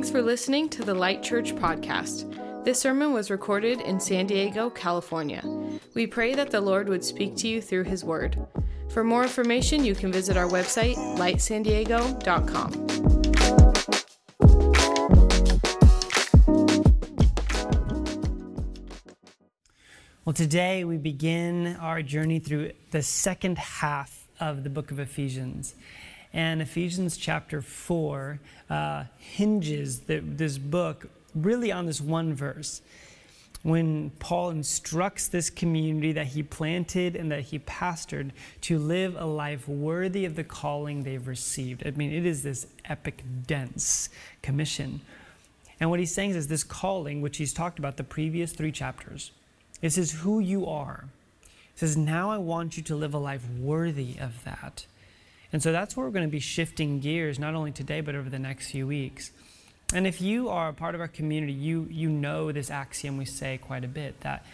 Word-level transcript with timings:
Thanks 0.00 0.10
for 0.10 0.22
listening 0.22 0.70
to 0.70 0.82
the 0.82 0.94
Light 0.94 1.22
Church 1.22 1.54
podcast. 1.54 2.64
This 2.64 2.80
sermon 2.80 3.12
was 3.12 3.30
recorded 3.30 3.82
in 3.82 4.00
San 4.00 4.26
Diego, 4.26 4.70
California. 4.70 5.42
We 5.92 6.06
pray 6.06 6.34
that 6.36 6.50
the 6.50 6.62
Lord 6.62 6.88
would 6.88 7.04
speak 7.04 7.36
to 7.36 7.48
you 7.48 7.60
through 7.60 7.84
His 7.84 8.02
Word. 8.02 8.38
For 8.88 9.04
more 9.04 9.22
information, 9.22 9.84
you 9.84 9.94
can 9.94 10.10
visit 10.10 10.38
our 10.38 10.48
website, 10.48 10.96
lightsandiego.com. 11.18 12.70
Well, 20.24 20.32
today 20.32 20.84
we 20.84 20.96
begin 20.96 21.76
our 21.78 22.00
journey 22.00 22.38
through 22.38 22.72
the 22.90 23.02
second 23.02 23.58
half 23.58 24.26
of 24.40 24.64
the 24.64 24.70
book 24.70 24.90
of 24.92 24.98
Ephesians. 24.98 25.74
And 26.32 26.62
Ephesians 26.62 27.16
chapter 27.16 27.60
4 27.60 28.38
uh, 28.68 29.04
hinges 29.18 30.00
the, 30.00 30.20
this 30.20 30.58
book 30.58 31.10
really 31.34 31.72
on 31.72 31.86
this 31.86 32.00
one 32.00 32.34
verse. 32.34 32.82
When 33.62 34.10
Paul 34.20 34.50
instructs 34.50 35.28
this 35.28 35.50
community 35.50 36.12
that 36.12 36.28
he 36.28 36.42
planted 36.42 37.14
and 37.14 37.30
that 37.30 37.42
he 37.42 37.58
pastored 37.58 38.30
to 38.62 38.78
live 38.78 39.16
a 39.16 39.26
life 39.26 39.68
worthy 39.68 40.24
of 40.24 40.34
the 40.34 40.44
calling 40.44 41.02
they've 41.02 41.26
received. 41.26 41.86
I 41.86 41.90
mean, 41.90 42.12
it 42.12 42.24
is 42.24 42.42
this 42.42 42.66
epic, 42.86 43.22
dense 43.46 44.08
commission. 44.40 45.02
And 45.78 45.90
what 45.90 45.98
he's 45.98 46.14
saying 46.14 46.30
is 46.30 46.48
this 46.48 46.64
calling, 46.64 47.20
which 47.20 47.36
he's 47.36 47.52
talked 47.52 47.78
about 47.78 47.98
the 47.98 48.04
previous 48.04 48.52
three 48.52 48.72
chapters, 48.72 49.32
this 49.82 49.98
is 49.98 50.12
who 50.12 50.40
you 50.40 50.66
are. 50.66 51.06
He 51.42 51.78
says, 51.78 51.96
Now 51.96 52.30
I 52.30 52.38
want 52.38 52.76
you 52.76 52.82
to 52.84 52.96
live 52.96 53.14
a 53.14 53.18
life 53.18 53.46
worthy 53.58 54.16
of 54.18 54.44
that. 54.44 54.86
And 55.52 55.62
so 55.62 55.72
that's 55.72 55.96
where 55.96 56.06
we're 56.06 56.12
going 56.12 56.28
to 56.28 56.30
be 56.30 56.40
shifting 56.40 57.00
gears, 57.00 57.38
not 57.38 57.54
only 57.54 57.72
today, 57.72 58.00
but 58.00 58.14
over 58.14 58.30
the 58.30 58.38
next 58.38 58.70
few 58.70 58.86
weeks. 58.86 59.32
And 59.92 60.06
if 60.06 60.20
you 60.20 60.48
are 60.48 60.68
a 60.68 60.72
part 60.72 60.94
of 60.94 61.00
our 61.00 61.08
community, 61.08 61.52
you, 61.52 61.88
you 61.90 62.08
know 62.08 62.52
this 62.52 62.70
axiom 62.70 63.16
we 63.16 63.24
say 63.24 63.58
quite 63.58 63.84
a 63.84 63.88
bit 63.88 64.20
that 64.20 64.44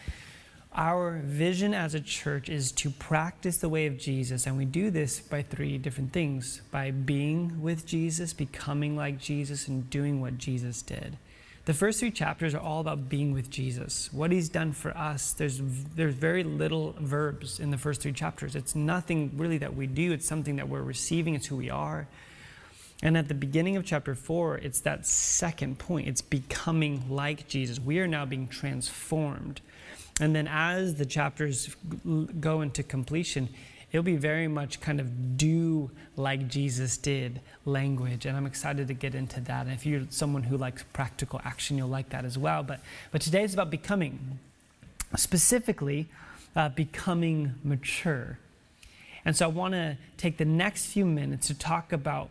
our 0.74 1.20
vision 1.24 1.72
as 1.72 1.94
a 1.94 2.00
church 2.00 2.48
is 2.48 2.70
to 2.70 2.90
practice 2.90 3.58
the 3.58 3.68
way 3.68 3.86
of 3.86 3.98
Jesus. 3.98 4.46
And 4.46 4.56
we 4.56 4.64
do 4.64 4.90
this 4.90 5.20
by 5.20 5.42
three 5.42 5.78
different 5.78 6.12
things 6.12 6.60
by 6.70 6.90
being 6.90 7.62
with 7.62 7.86
Jesus, 7.86 8.32
becoming 8.32 8.96
like 8.96 9.18
Jesus, 9.18 9.68
and 9.68 9.88
doing 9.88 10.20
what 10.20 10.38
Jesus 10.38 10.82
did. 10.82 11.16
The 11.66 11.74
first 11.74 11.98
three 11.98 12.12
chapters 12.12 12.54
are 12.54 12.60
all 12.60 12.78
about 12.78 13.08
being 13.08 13.32
with 13.32 13.50
Jesus, 13.50 14.12
what 14.12 14.30
he's 14.30 14.48
done 14.48 14.72
for 14.72 14.96
us. 14.96 15.32
There's, 15.32 15.60
there's 15.96 16.14
very 16.14 16.44
little 16.44 16.94
verbs 17.00 17.58
in 17.58 17.72
the 17.72 17.76
first 17.76 18.02
three 18.02 18.12
chapters. 18.12 18.54
It's 18.54 18.76
nothing 18.76 19.32
really 19.36 19.58
that 19.58 19.74
we 19.74 19.88
do, 19.88 20.12
it's 20.12 20.28
something 20.28 20.54
that 20.56 20.68
we're 20.68 20.82
receiving, 20.82 21.34
it's 21.34 21.46
who 21.46 21.56
we 21.56 21.68
are. 21.68 22.06
And 23.02 23.18
at 23.18 23.26
the 23.26 23.34
beginning 23.34 23.76
of 23.76 23.84
chapter 23.84 24.14
four, 24.14 24.58
it's 24.58 24.80
that 24.82 25.08
second 25.08 25.80
point 25.80 26.06
it's 26.06 26.22
becoming 26.22 27.10
like 27.10 27.48
Jesus. 27.48 27.80
We 27.80 27.98
are 27.98 28.06
now 28.06 28.24
being 28.24 28.46
transformed. 28.46 29.60
And 30.20 30.36
then 30.36 30.46
as 30.46 30.94
the 30.94 31.04
chapters 31.04 31.74
go 32.38 32.60
into 32.60 32.84
completion, 32.84 33.48
it'll 33.96 34.04
be 34.04 34.16
very 34.16 34.46
much 34.46 34.78
kind 34.82 35.00
of 35.00 35.38
do 35.38 35.90
like 36.16 36.48
Jesus 36.48 36.98
did 36.98 37.40
language. 37.64 38.26
And 38.26 38.36
I'm 38.36 38.44
excited 38.44 38.88
to 38.88 38.94
get 38.94 39.14
into 39.14 39.40
that. 39.40 39.64
And 39.64 39.74
if 39.74 39.86
you're 39.86 40.02
someone 40.10 40.42
who 40.42 40.58
likes 40.58 40.84
practical 40.92 41.40
action, 41.46 41.78
you'll 41.78 41.88
like 41.88 42.10
that 42.10 42.26
as 42.26 42.36
well. 42.36 42.62
But, 42.62 42.80
but 43.10 43.22
today 43.22 43.42
is 43.42 43.54
about 43.54 43.70
becoming, 43.70 44.38
specifically, 45.16 46.08
uh, 46.54 46.68
becoming 46.68 47.54
mature. 47.64 48.38
And 49.24 49.34
so 49.34 49.46
I 49.46 49.48
want 49.48 49.72
to 49.72 49.96
take 50.18 50.36
the 50.36 50.44
next 50.44 50.92
few 50.92 51.06
minutes 51.06 51.46
to 51.46 51.54
talk 51.54 51.90
about 51.90 52.28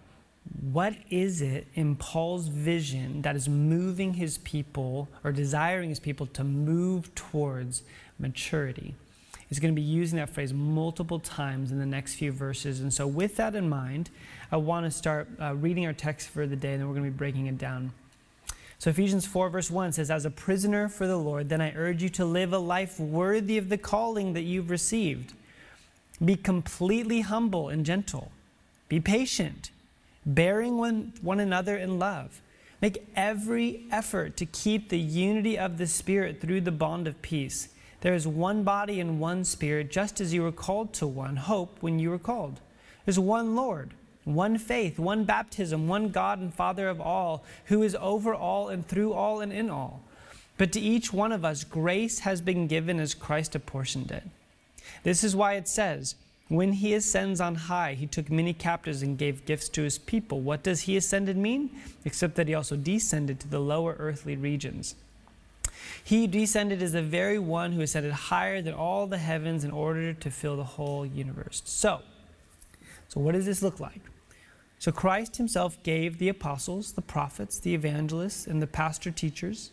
what 0.72 0.94
is 1.10 1.42
it 1.42 1.66
in 1.74 1.96
Paul's 1.96 2.48
vision 2.48 3.24
that 3.24 3.36
is 3.36 3.50
moving 3.50 4.14
his 4.14 4.38
people 4.38 5.10
or 5.24 5.32
desiring 5.32 5.90
his 5.90 6.00
people 6.00 6.28
to 6.28 6.44
move 6.44 7.16
towards 7.16 7.82
maturity 8.20 8.94
is 9.50 9.60
going 9.60 9.74
to 9.74 9.80
be 9.80 9.86
using 9.86 10.18
that 10.18 10.30
phrase 10.30 10.54
multiple 10.54 11.20
times 11.20 11.72
in 11.72 11.80
the 11.80 11.86
next 11.86 12.16
few 12.16 12.32
verses. 12.32 12.82
And 12.82 12.94
so, 12.94 13.06
with 13.06 13.36
that 13.38 13.56
in 13.56 13.70
mind, 13.70 14.10
I 14.52 14.58
want 14.58 14.86
to 14.86 14.92
start 14.92 15.28
uh, 15.40 15.56
reading 15.56 15.86
our 15.86 15.94
text 15.94 16.30
for 16.30 16.48
the 16.48 16.56
day, 16.56 16.74
and 16.74 16.82
then 16.82 16.88
we're 16.88 16.96
going 16.96 17.06
to 17.06 17.12
be 17.12 17.18
breaking 17.18 17.48
it 17.48 17.58
down. 17.58 17.92
So, 18.80 18.90
Ephesians 18.90 19.26
4, 19.26 19.50
verse 19.50 19.72
1 19.72 19.94
says, 19.94 20.12
As 20.12 20.26
a 20.26 20.32
prisoner 20.32 20.90
for 20.90 21.08
the 21.08 21.18
Lord, 21.18 21.50
then 21.50 21.62
I 21.62 21.74
urge 21.76 22.04
you 22.04 22.10
to 22.10 22.26
live 22.26 22.54
a 22.54 22.60
life 22.60 23.00
worthy 23.00 23.58
of 23.58 23.70
the 23.70 23.78
calling 23.78 24.34
that 24.34 24.42
you've 24.42 24.70
received. 24.70 25.34
Be 26.24 26.36
completely 26.36 27.22
humble 27.22 27.70
and 27.70 27.86
gentle. 27.86 28.32
Be 28.88 29.00
patient, 29.00 29.72
bearing 30.26 30.78
one, 30.78 31.14
one 31.22 31.40
another 31.40 31.76
in 31.76 32.00
love. 32.00 32.42
Make 32.82 33.08
every 33.16 33.86
effort 33.92 34.38
to 34.38 34.46
keep 34.46 34.90
the 34.90 35.00
unity 35.00 35.58
of 35.58 35.78
the 35.78 35.88
Spirit 35.88 36.42
through 36.42 36.62
the 36.62 36.72
bond 36.72 37.08
of 37.08 37.22
peace. 37.22 37.70
There 38.02 38.14
is 38.14 38.28
one 38.28 38.64
body 38.64 39.00
and 39.00 39.20
one 39.20 39.44
spirit, 39.44 39.92
just 39.92 40.22
as 40.22 40.34
you 40.34 40.44
were 40.44 40.52
called 40.52 40.94
to 40.94 41.08
one 41.08 41.38
hope 41.38 41.78
when 41.82 42.00
you 42.00 42.10
were 42.10 42.20
called. 42.20 42.60
There's 43.06 43.20
one 43.20 43.56
Lord, 43.56 43.92
one 44.24 44.58
faith, 44.58 45.00
one 45.00 45.24
baptism, 45.24 45.88
one 45.88 46.10
God 46.10 46.40
and 46.40 46.54
Father 46.54 46.88
of 46.88 47.00
all, 47.02 47.44
who 47.66 47.84
is 47.84 47.96
over 48.00 48.34
all 48.34 48.70
and 48.70 48.88
through 48.88 49.14
all 49.14 49.42
and 49.42 49.52
in 49.52 49.70
all. 49.70 50.02
But 50.58 50.72
to 50.74 50.80
each 50.80 51.12
one 51.12 51.32
of 51.32 51.44
us, 51.44 51.64
grace 51.64 52.20
has 52.20 52.42
been 52.42 52.68
given 52.68 53.00
as 53.00 53.14
Christ 53.14 53.56
apportioned 53.56 54.12
it. 54.12 54.24
This 55.04 55.24
is 55.24 55.36
why 55.36 55.54
it 55.54 55.68
says, 55.68 56.16
when 56.48 56.74
he 56.74 56.94
ascends 56.94 57.42
on 57.42 57.56
high, 57.56 57.96
he 57.96 58.06
took 58.06 58.30
many 58.30 58.54
captives 58.54 59.02
and 59.02 59.18
gave 59.18 59.46
gifts 59.46 59.68
to 59.70 59.82
his 59.82 59.98
people. 59.98 60.42
What 60.42 60.62
does 60.62 60.82
he 60.82 60.96
ascended 60.96 61.38
mean? 61.38 61.72
Except 62.06 62.36
that 62.36 62.48
he 62.48 62.54
also 62.54 62.76
descended 62.76 63.40
to 63.40 63.48
the 63.48 63.60
lower 63.60 63.96
earthly 63.98 64.36
regions. 64.36 64.96
He 66.06 66.28
descended 66.28 66.84
as 66.84 66.92
the 66.92 67.02
very 67.02 67.40
one 67.40 67.72
who 67.72 67.82
ascended 67.82 68.12
higher 68.12 68.62
than 68.62 68.76
all 68.76 69.08
the 69.08 69.18
heavens 69.18 69.64
in 69.64 69.72
order 69.72 70.14
to 70.14 70.30
fill 70.30 70.56
the 70.56 70.64
whole 70.64 71.04
universe. 71.04 71.64
So, 71.66 72.02
so 73.08 73.20
what 73.20 73.32
does 73.32 73.48
this 73.48 73.64
look 73.64 73.80
like? 73.80 74.02
So 74.78 74.92
Christ 74.92 75.38
himself 75.38 75.82
gave 75.82 76.20
the 76.20 76.30
apostles, 76.30 76.92
the 76.92 77.02
prophets, 77.02 77.58
the 77.58 77.74
evangelists, 77.74 78.46
and 78.46 78.62
the 78.62 78.68
pastor 78.68 79.10
teachers 79.10 79.72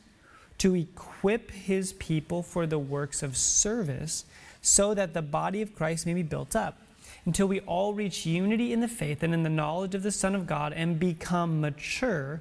to 0.56 0.74
equip 0.74 1.50
his 1.50 1.92
people 1.92 2.42
for 2.42 2.66
the 2.66 2.78
works 2.78 3.22
of 3.22 3.36
service 3.36 4.24
so 4.62 4.94
that 4.94 5.12
the 5.12 5.20
body 5.20 5.60
of 5.60 5.74
Christ 5.74 6.06
may 6.06 6.14
be 6.14 6.22
built 6.22 6.56
up 6.56 6.78
until 7.26 7.46
we 7.46 7.60
all 7.60 7.92
reach 7.92 8.24
unity 8.24 8.72
in 8.72 8.80
the 8.80 8.88
faith 8.88 9.22
and 9.22 9.34
in 9.34 9.42
the 9.42 9.50
knowledge 9.50 9.94
of 9.94 10.02
the 10.02 10.10
Son 10.10 10.34
of 10.34 10.46
God 10.46 10.72
and 10.72 10.98
become 10.98 11.60
mature 11.60 12.40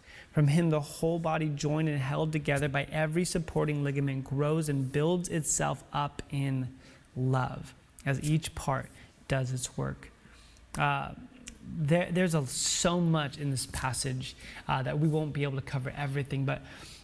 From 0.31 0.47
him, 0.47 0.69
the 0.69 0.79
whole 0.79 1.19
body, 1.19 1.49
joined 1.49 1.89
and 1.89 1.99
held 1.99 2.31
together 2.31 2.69
by 2.69 2.87
every 2.91 3.25
supporting 3.25 3.83
ligament, 3.83 4.23
grows 4.23 4.69
and 4.69 4.91
builds 4.91 5.27
itself 5.27 5.83
up 5.91 6.21
in 6.31 6.69
love 7.15 7.73
as 8.05 8.21
each 8.23 8.55
part 8.55 8.87
does 9.27 9.51
its 9.51 9.77
work. 9.77 10.09
Uh, 10.77 11.11
there, 11.77 12.09
there's 12.11 12.33
a, 12.33 12.45
so 12.47 12.99
much 12.99 13.37
in 13.37 13.51
this 13.51 13.65
passage 13.67 14.35
uh, 14.67 14.81
that 14.83 14.99
we 14.99 15.07
won't 15.07 15.33
be 15.33 15.43
able 15.43 15.57
to 15.57 15.61
cover 15.61 15.93
everything, 15.95 16.45
but 16.45 16.61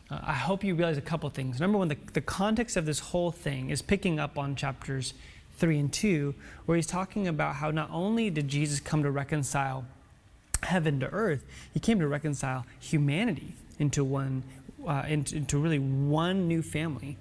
uh, 0.09 0.19
I 0.21 0.33
hope 0.33 0.63
you 0.63 0.73
realize 0.75 0.97
a 0.97 1.01
couple 1.01 1.29
things. 1.29 1.59
Number 1.59 1.77
one, 1.77 1.89
the, 1.89 1.97
the 2.13 2.21
context 2.21 2.77
of 2.77 2.85
this 2.85 2.99
whole 2.99 3.31
thing 3.31 3.69
is 3.69 3.81
picking 3.81 4.19
up 4.19 4.37
on 4.37 4.55
chapters 4.55 5.13
3 5.57 5.79
and 5.79 5.93
2, 5.93 6.33
where 6.65 6.75
he's 6.75 6.87
talking 6.87 7.27
about 7.27 7.55
how 7.55 7.71
not 7.71 7.89
only 7.91 8.29
did 8.29 8.47
Jesus 8.47 8.79
come 8.79 9.03
to 9.03 9.11
reconcile 9.11 9.85
heaven 10.63 10.99
to 10.99 11.07
earth, 11.07 11.43
he 11.73 11.79
came 11.79 11.99
to 11.99 12.07
reconcile 12.07 12.65
humanity 12.79 13.55
into 13.79 14.03
one, 14.03 14.43
uh, 14.85 15.03
into, 15.07 15.35
into 15.35 15.57
really 15.57 15.79
one 15.79 16.47
new 16.47 16.61
family. 16.61 17.17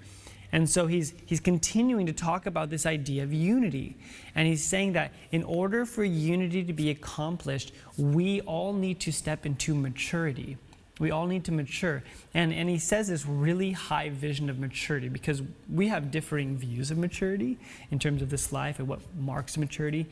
And 0.51 0.69
so 0.69 0.87
he's, 0.87 1.13
he's 1.25 1.39
continuing 1.39 2.05
to 2.05 2.13
talk 2.13 2.45
about 2.45 2.69
this 2.69 2.85
idea 2.85 3.23
of 3.23 3.33
unity. 3.33 3.97
And 4.33 4.47
he's 4.47 4.63
saying 4.63 4.93
that 4.93 5.11
in 5.31 5.43
order 5.43 5.85
for 5.85 6.03
unity 6.03 6.63
to 6.63 6.73
be 6.73 6.89
accomplished, 6.89 7.73
we 7.97 8.41
all 8.41 8.73
need 8.73 8.99
to 9.01 9.11
step 9.11 9.45
into 9.45 9.75
maturity. 9.75 10.57
We 10.99 11.11
all 11.11 11.27
need 11.27 11.43
to 11.45 11.51
mature. 11.51 12.03
And, 12.33 12.53
and 12.53 12.69
he 12.69 12.79
says 12.79 13.09
this 13.09 13.25
really 13.25 13.71
high 13.71 14.09
vision 14.09 14.49
of 14.49 14.57
maturity 14.57 15.09
because 15.09 15.41
we 15.71 15.89
have 15.89 16.11
differing 16.11 16.57
views 16.57 16.91
of 16.91 16.97
maturity 16.97 17.57
in 17.91 17.99
terms 17.99 18.21
of 18.21 18.29
this 18.29 18.51
life 18.51 18.79
and 18.79 18.87
what 18.87 19.01
marks 19.17 19.57
maturity. 19.57 20.07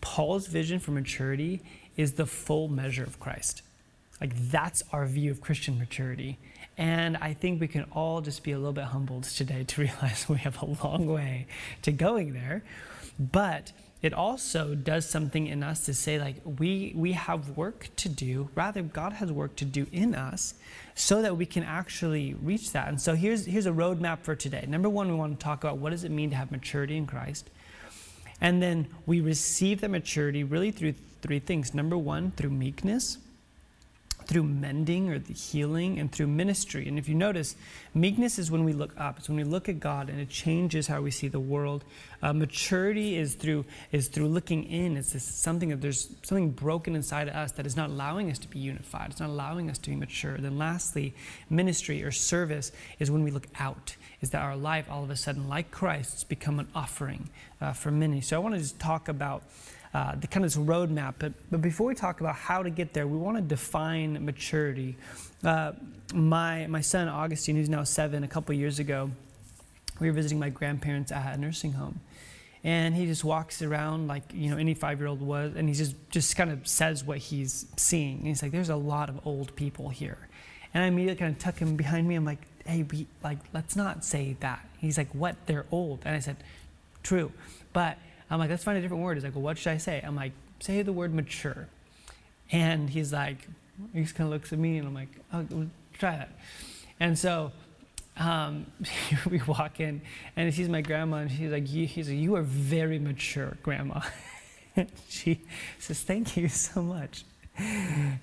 Paul's 0.00 0.46
vision 0.46 0.78
for 0.78 0.92
maturity 0.92 1.60
is 2.00 2.14
the 2.14 2.24
full 2.24 2.68
measure 2.68 3.04
of 3.04 3.20
Christ. 3.20 3.60
Like 4.22 4.34
that's 4.50 4.82
our 4.90 5.04
view 5.04 5.30
of 5.30 5.42
Christian 5.42 5.78
maturity. 5.78 6.38
And 6.78 7.18
I 7.18 7.34
think 7.34 7.60
we 7.60 7.68
can 7.68 7.84
all 7.92 8.22
just 8.22 8.42
be 8.42 8.52
a 8.52 8.56
little 8.58 8.72
bit 8.72 8.84
humbled 8.84 9.24
today 9.24 9.64
to 9.64 9.80
realize 9.82 10.26
we 10.26 10.38
have 10.38 10.62
a 10.62 10.66
long 10.82 11.06
way 11.06 11.46
to 11.82 11.92
going 11.92 12.32
there. 12.32 12.62
But 13.18 13.72
it 14.00 14.14
also 14.14 14.74
does 14.74 15.06
something 15.06 15.46
in 15.46 15.62
us 15.62 15.84
to 15.84 15.92
say 15.92 16.18
like 16.18 16.36
we 16.58 16.94
we 16.96 17.12
have 17.12 17.50
work 17.50 17.90
to 17.96 18.08
do 18.08 18.48
rather 18.54 18.80
god 18.80 19.12
has 19.12 19.30
work 19.30 19.54
to 19.56 19.66
do 19.66 19.86
in 19.92 20.14
us 20.14 20.54
so 20.94 21.20
that 21.20 21.36
we 21.36 21.44
can 21.44 21.62
actually 21.62 22.32
reach 22.40 22.72
that 22.72 22.88
and 22.88 22.98
so 22.98 23.14
here's 23.14 23.44
here's 23.44 23.66
a 23.66 23.70
roadmap 23.70 24.20
for 24.22 24.34
today 24.34 24.64
number 24.66 24.88
one 24.88 25.06
we 25.06 25.14
want 25.14 25.38
to 25.38 25.44
talk 25.44 25.62
about 25.62 25.76
what 25.76 25.90
does 25.90 26.02
it 26.02 26.10
mean 26.10 26.30
to 26.30 26.36
have 26.36 26.50
maturity 26.50 26.96
in 26.96 27.06
christ 27.06 27.50
and 28.40 28.62
then 28.62 28.86
we 29.04 29.20
receive 29.20 29.82
that 29.82 29.90
maturity 29.90 30.44
really 30.44 30.70
through 30.70 30.94
three 31.22 31.38
things 31.38 31.74
number 31.74 31.96
one 31.96 32.32
through 32.32 32.50
meekness 32.50 33.18
through 34.30 34.44
mending 34.44 35.10
or 35.10 35.18
the 35.18 35.32
healing 35.32 35.98
and 35.98 36.12
through 36.12 36.28
ministry. 36.28 36.86
And 36.86 37.00
if 37.00 37.08
you 37.08 37.16
notice, 37.16 37.56
meekness 37.94 38.38
is 38.38 38.48
when 38.48 38.62
we 38.62 38.72
look 38.72 38.92
up. 38.96 39.18
It's 39.18 39.28
when 39.28 39.36
we 39.36 39.42
look 39.42 39.68
at 39.68 39.80
God 39.80 40.08
and 40.08 40.20
it 40.20 40.28
changes 40.28 40.86
how 40.86 41.02
we 41.02 41.10
see 41.10 41.26
the 41.26 41.40
world. 41.40 41.82
Uh, 42.22 42.32
maturity 42.32 43.16
is 43.16 43.34
through 43.34 43.64
is 43.90 44.06
through 44.06 44.28
looking 44.28 44.62
in. 44.64 44.96
It's 44.96 45.14
this, 45.14 45.24
something 45.24 45.70
that 45.70 45.80
there's 45.80 46.14
something 46.22 46.50
broken 46.50 46.94
inside 46.94 47.26
of 47.26 47.34
us 47.34 47.50
that 47.52 47.66
is 47.66 47.76
not 47.76 47.90
allowing 47.90 48.30
us 48.30 48.38
to 48.38 48.48
be 48.48 48.60
unified. 48.60 49.10
It's 49.10 49.20
not 49.20 49.30
allowing 49.30 49.68
us 49.68 49.78
to 49.78 49.90
be 49.90 49.96
mature. 49.96 50.36
Then 50.38 50.56
lastly, 50.58 51.12
ministry 51.48 52.04
or 52.04 52.12
service 52.12 52.70
is 53.00 53.10
when 53.10 53.24
we 53.24 53.32
look 53.32 53.48
out. 53.58 53.96
Is 54.20 54.30
that 54.30 54.42
our 54.42 54.56
life 54.56 54.88
all 54.88 55.02
of 55.02 55.10
a 55.10 55.16
sudden, 55.16 55.48
like 55.48 55.72
Christ's, 55.72 56.22
become 56.22 56.60
an 56.60 56.68
offering 56.72 57.30
uh, 57.60 57.72
for 57.72 57.90
many. 57.90 58.20
So 58.20 58.36
I 58.36 58.38
want 58.38 58.54
to 58.54 58.60
just 58.60 58.78
talk 58.78 59.08
about 59.08 59.42
uh, 59.92 60.14
the 60.16 60.26
kind 60.26 60.44
of 60.44 60.52
this 60.52 60.62
roadmap. 60.62 61.14
But, 61.18 61.32
but 61.50 61.60
before 61.60 61.86
we 61.86 61.94
talk 61.94 62.20
about 62.20 62.36
how 62.36 62.62
to 62.62 62.70
get 62.70 62.92
there, 62.92 63.06
we 63.06 63.18
want 63.18 63.36
to 63.36 63.42
define 63.42 64.24
maturity. 64.24 64.96
Uh, 65.42 65.72
my, 66.14 66.66
my 66.66 66.80
son, 66.80 67.08
Augustine, 67.08 67.56
who's 67.56 67.68
now 67.68 67.84
seven, 67.84 68.24
a 68.24 68.28
couple 68.28 68.54
years 68.54 68.78
ago, 68.78 69.10
we 69.98 70.06
were 70.08 70.12
visiting 70.12 70.38
my 70.38 70.48
grandparents 70.48 71.12
at 71.12 71.34
a 71.34 71.40
nursing 71.40 71.72
home. 71.72 72.00
And 72.62 72.94
he 72.94 73.06
just 73.06 73.24
walks 73.24 73.62
around 73.62 74.06
like, 74.06 74.22
you 74.34 74.50
know, 74.50 74.58
any 74.58 74.74
five 74.74 74.98
year 74.98 75.08
old 75.08 75.22
was, 75.22 75.54
and 75.56 75.68
he 75.68 75.74
just, 75.74 75.94
just 76.10 76.36
kind 76.36 76.50
of 76.50 76.68
says 76.68 77.02
what 77.02 77.18
he's 77.18 77.66
seeing. 77.76 78.18
And 78.18 78.26
he's 78.26 78.42
like, 78.42 78.52
there's 78.52 78.68
a 78.68 78.76
lot 78.76 79.08
of 79.08 79.26
old 79.26 79.56
people 79.56 79.88
here. 79.88 80.18
And 80.74 80.84
I 80.84 80.86
immediately 80.86 81.18
kind 81.18 81.34
of 81.34 81.40
tuck 81.40 81.58
him 81.58 81.76
behind 81.76 82.06
me. 82.06 82.14
I'm 82.14 82.24
like, 82.24 82.46
hey, 82.66 82.82
we, 82.82 83.06
like, 83.24 83.38
let's 83.52 83.76
not 83.76 84.04
say 84.04 84.36
that. 84.40 84.68
He's 84.78 84.98
like, 84.98 85.08
what? 85.14 85.36
They're 85.46 85.66
old. 85.70 86.00
And 86.04 86.14
I 86.14 86.18
said, 86.20 86.36
true. 87.02 87.32
But 87.72 87.98
I'm 88.30 88.38
like, 88.38 88.50
let's 88.50 88.64
find 88.64 88.78
a 88.78 88.80
different 88.80 89.02
word. 89.02 89.16
He's 89.16 89.24
like, 89.24 89.34
well, 89.34 89.42
what 89.42 89.58
should 89.58 89.72
I 89.72 89.78
say? 89.78 90.00
I'm 90.04 90.14
like, 90.16 90.32
say 90.60 90.82
the 90.82 90.92
word 90.92 91.12
mature. 91.12 91.68
And 92.52 92.88
he's 92.88 93.12
like, 93.12 93.48
he 93.92 94.02
just 94.02 94.14
kind 94.14 94.28
of 94.28 94.32
looks 94.32 94.52
at 94.52 94.58
me 94.58 94.78
and 94.78 94.86
I'm 94.86 94.94
like, 94.94 95.08
oh, 95.32 95.46
try 95.98 96.16
that. 96.16 96.30
And 97.00 97.18
so 97.18 97.52
um, 98.16 98.66
we 99.30 99.40
walk 99.46 99.80
in 99.80 100.00
and 100.36 100.46
he 100.46 100.52
sees 100.52 100.68
my 100.68 100.80
grandma 100.82 101.18
and 101.18 101.30
she's 101.30 101.50
like, 101.50 101.66
he's 101.66 102.08
like, 102.08 102.18
you 102.18 102.36
are 102.36 102.42
very 102.42 102.98
mature, 102.98 103.56
grandma. 103.62 104.00
she 105.08 105.40
says, 105.78 106.00
thank 106.02 106.36
you 106.36 106.48
so 106.48 106.82
much. 106.82 107.24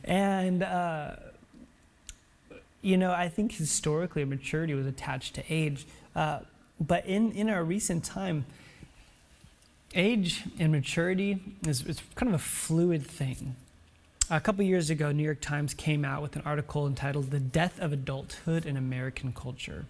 And, 0.04 0.63
uh, 0.63 1.15
you 2.81 2.98
know, 2.98 3.12
I 3.12 3.30
think 3.30 3.51
historically 3.51 4.24
maturity 4.25 4.74
was 4.74 4.88
attached 4.88 5.36
to 5.36 5.44
age. 5.50 5.86
Uh, 6.15 6.39
but 6.80 7.06
in, 7.06 7.31
in 7.33 7.50
our 7.50 7.63
recent 7.63 8.04
time, 8.04 8.45
age 9.95 10.44
and 10.60 10.72
maturity 10.72 11.39
is, 11.66 11.84
kind 12.16 12.34
of 12.34 12.36
a 12.36 12.44
fluid 12.44 13.06
thing. 13.06 13.56
A 14.30 14.42
couple 14.42 14.63
years 14.63 14.89
ago, 14.89 15.12
New 15.12 15.24
York 15.24 15.39
Times 15.39 15.74
came 15.74 16.04
out 16.04 16.22
with 16.22 16.36
an 16.36 16.42
article 16.45 16.86
entitled 16.86 17.31
The 17.31 17.39
Death 17.39 17.80
of 17.80 17.94
Adulthood 17.94 18.66
in 18.66 18.75
American 18.75 19.31
Culture. 19.31 19.86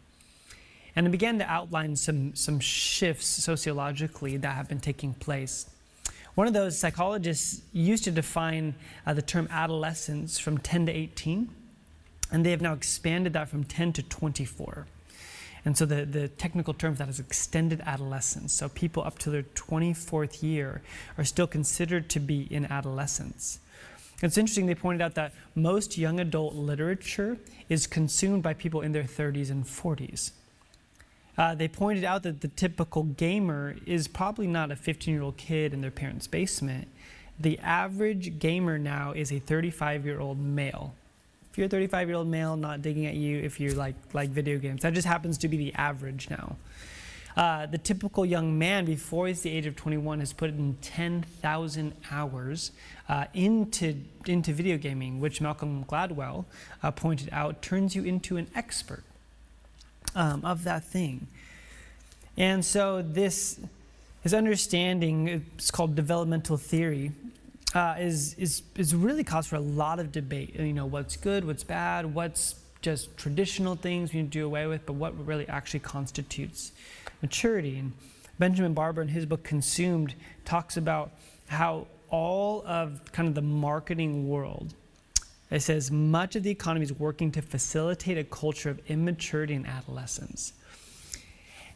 And 0.96 1.08
it 1.08 1.10
began 1.10 1.40
to 1.40 1.46
outline 1.50 1.96
some, 1.96 2.36
some 2.36 2.60
shifts 2.60 3.26
sociologically 3.26 4.38
that 4.38 4.56
have 4.56 4.70
been 4.70 4.80
taking 4.80 5.14
place. 5.14 5.68
One 6.36 6.46
of 6.46 6.54
those 6.54 6.78
psychologists 6.78 7.64
used 7.74 8.04
to 8.04 8.12
define 8.12 8.76
uh, 9.08 9.14
the 9.14 9.24
term 9.24 9.48
adolescence 9.52 10.38
from 10.38 10.60
10 10.60 10.86
to 10.86 10.92
18, 10.92 11.50
and 12.32 12.46
they 12.46 12.52
have 12.52 12.62
now 12.62 12.74
expanded 12.74 13.34
that 13.34 13.50
from 13.50 13.64
10 13.64 13.94
to 13.94 14.04
24. 14.04 14.86
And 15.68 15.78
so 15.78 15.86
the, 15.86 16.06
the 16.06 16.30
technical 16.30 16.74
term 16.74 16.96
for 16.96 17.00
that 17.00 17.10
is 17.10 17.20
extended 17.20 17.82
adolescence. 17.86 18.54
So 18.54 18.70
people 18.70 19.04
up 19.04 19.20
to 19.20 19.30
their 19.30 19.44
24th 19.44 20.42
year 20.42 20.82
are 21.18 21.26
still 21.26 21.46
considered 21.46 22.10
to 22.12 22.22
be 22.22 22.48
in 22.50 22.64
adolescence. 22.68 23.60
It's 24.24 24.38
interesting, 24.38 24.68
they 24.68 24.76
pointed 24.76 25.02
out 25.02 25.16
that 25.16 25.34
most 25.56 25.98
young 25.98 26.22
adult 26.22 26.56
literature 26.56 27.36
is 27.68 27.86
consumed 27.86 28.44
by 28.44 28.54
people 28.54 28.80
in 28.80 28.94
their 28.94 29.04
30s 29.04 29.52
and 29.52 29.66
40s. 29.66 30.32
Uh, 31.38 31.54
they 31.54 31.68
pointed 31.68 32.06
out 32.06 32.24
that 32.24 32.40
the 32.40 32.48
typical 32.48 33.04
gamer 33.04 33.76
is 33.86 34.08
probably 34.08 34.48
not 34.48 34.72
a 34.72 34.76
15 34.78 35.14
year 35.14 35.22
old 35.22 35.36
kid 35.36 35.74
in 35.74 35.82
their 35.82 35.92
parents' 35.92 36.28
basement. 36.28 36.88
The 37.38 37.60
average 37.60 38.40
gamer 38.40 38.80
now 38.80 39.12
is 39.12 39.34
a 39.34 39.40
35 39.40 40.06
year 40.06 40.22
old 40.22 40.40
male 40.40 40.96
if 41.58 41.60
you're 41.60 41.66
a 41.66 41.70
35 41.70 42.08
year 42.08 42.18
old 42.18 42.28
male, 42.28 42.56
not 42.56 42.84
digging 42.84 43.08
at 43.08 43.16
you 43.16 43.40
if 43.40 43.60
you 43.60 43.72
like 43.72 43.96
like 44.14 44.30
video 44.30 44.60
games. 44.60 44.84
That 44.84 44.94
just 44.94 45.08
happens 45.08 45.40
to 45.40 45.48
be 45.48 45.58
the 45.58 45.74
average 45.74 46.30
now. 46.30 46.56
Uh, 47.36 47.66
the 47.66 47.80
typical 47.80 48.24
young 48.24 48.60
man 48.60 48.86
before 48.86 49.28
he's 49.28 49.42
the 49.42 49.50
age 49.50 49.66
of 49.66 49.76
21 49.76 50.20
has 50.20 50.34
put 50.34 50.52
in 50.52 50.78
10,000 50.82 51.94
hours 52.12 52.72
uh, 53.10 53.26
into, 53.34 53.96
into 54.26 54.52
video 54.54 54.78
gaming, 54.78 55.20
which 55.20 55.42
Malcolm 55.42 55.84
Gladwell 55.86 56.46
uh, 56.84 56.92
pointed 56.92 57.30
out 57.32 57.62
turns 57.62 57.96
you 57.96 58.04
into 58.04 58.38
an 58.38 58.48
expert 58.56 59.04
um, 60.16 60.46
of 60.46 60.64
that 60.64 60.84
thing. 60.84 61.28
And 62.38 62.66
so 62.66 63.04
this, 63.04 63.60
his 64.22 64.34
understanding, 64.34 65.28
it's 65.28 65.70
called 65.70 65.96
developmental 65.96 66.58
theory, 66.58 67.12
uh, 67.74 67.96
is, 68.00 68.34
is, 68.36 68.64
is 68.76 68.96
really 68.96 69.24
cause 69.24 69.48
for 69.48 69.58
a 69.58 69.62
lot 69.62 70.00
of 70.00 70.12
debate. 70.12 70.56
You 70.56 70.74
know, 70.74 70.86
what's 70.86 71.18
good, 71.18 71.46
what's 71.46 71.64
bad, 71.64 72.14
what's 72.14 72.56
just 72.82 73.18
traditional 73.18 73.76
things 73.76 74.14
we 74.14 74.22
need 74.22 74.32
to 74.32 74.40
do 74.40 74.46
away 74.46 74.68
with, 74.68 74.86
but 74.86 74.94
what 74.94 75.26
really 75.26 75.48
actually 75.48 75.82
constitutes 75.82 76.72
maturity. 77.22 77.80
And 77.80 77.94
Benjamin 78.40 78.74
Barber, 78.74 79.02
in 79.02 79.10
his 79.10 79.26
book 79.26 79.44
Consumed, 79.44 80.16
talks 80.46 80.78
about 80.78 81.12
how 81.48 81.88
all 82.10 82.64
of 82.66 83.02
kind 83.12 83.28
of 83.28 83.36
the 83.36 83.42
marketing 83.42 84.30
world, 84.30 84.74
it 85.50 85.62
says 85.62 85.92
much 85.92 86.36
of 86.36 86.44
the 86.44 86.52
economy 86.52 86.84
is 86.84 86.94
working 86.94 87.32
to 87.32 87.42
facilitate 87.42 88.18
a 88.18 88.24
culture 88.24 88.70
of 88.70 88.80
immaturity 88.88 89.54
in 89.54 89.66
adolescence. 89.66 90.54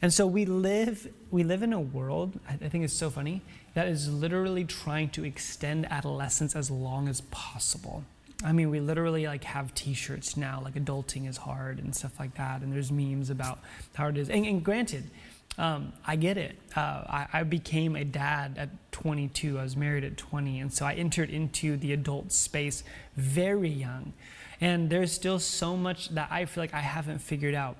And 0.01 0.11
so 0.11 0.25
we 0.25 0.45
live, 0.45 1.07
we 1.29 1.43
live 1.43 1.61
in 1.61 1.73
a 1.73 1.79
world, 1.79 2.39
I 2.47 2.55
think 2.55 2.83
it's 2.83 2.93
so 2.93 3.09
funny, 3.09 3.41
that 3.73 3.87
is 3.87 4.11
literally 4.11 4.65
trying 4.65 5.09
to 5.09 5.23
extend 5.23 5.85
adolescence 5.91 6.55
as 6.55 6.69
long 6.69 7.07
as 7.07 7.21
possible. 7.31 8.03
I 8.43 8.51
mean, 8.51 8.69
we 8.69 8.79
literally 8.79 9.27
like 9.27 9.43
have 9.43 9.73
T-shirts 9.75 10.35
now, 10.35 10.61
like 10.63 10.73
adulting 10.73 11.29
is 11.29 11.37
hard 11.37 11.79
and 11.79 11.95
stuff 11.95 12.19
like 12.19 12.35
that. 12.35 12.61
And 12.61 12.73
there's 12.73 12.91
memes 12.91 13.29
about 13.29 13.59
how 13.93 14.07
it 14.07 14.17
is. 14.17 14.29
And, 14.29 14.45
and 14.45 14.63
granted, 14.63 15.09
um, 15.57 15.93
I 16.05 16.15
get 16.15 16.37
it. 16.37 16.57
Uh, 16.75 16.79
I, 16.79 17.27
I, 17.33 17.43
became 17.43 17.95
a 17.95 18.05
dad 18.05 18.55
at 18.57 18.69
22. 18.93 19.59
I 19.59 19.63
was 19.63 19.75
married 19.75 20.03
at 20.03 20.15
20, 20.15 20.59
and 20.59 20.71
so 20.71 20.85
I 20.85 20.93
entered 20.93 21.29
into 21.29 21.75
the 21.75 21.91
adult 21.91 22.31
space 22.31 22.83
very 23.17 23.69
young. 23.69 24.13
And 24.61 24.89
there's 24.89 25.11
still 25.11 25.39
so 25.39 25.75
much 25.75 26.09
that 26.09 26.29
I 26.31 26.45
feel 26.45 26.63
like 26.63 26.73
I 26.73 26.79
haven't 26.79 27.19
figured 27.19 27.53
out. 27.53 27.75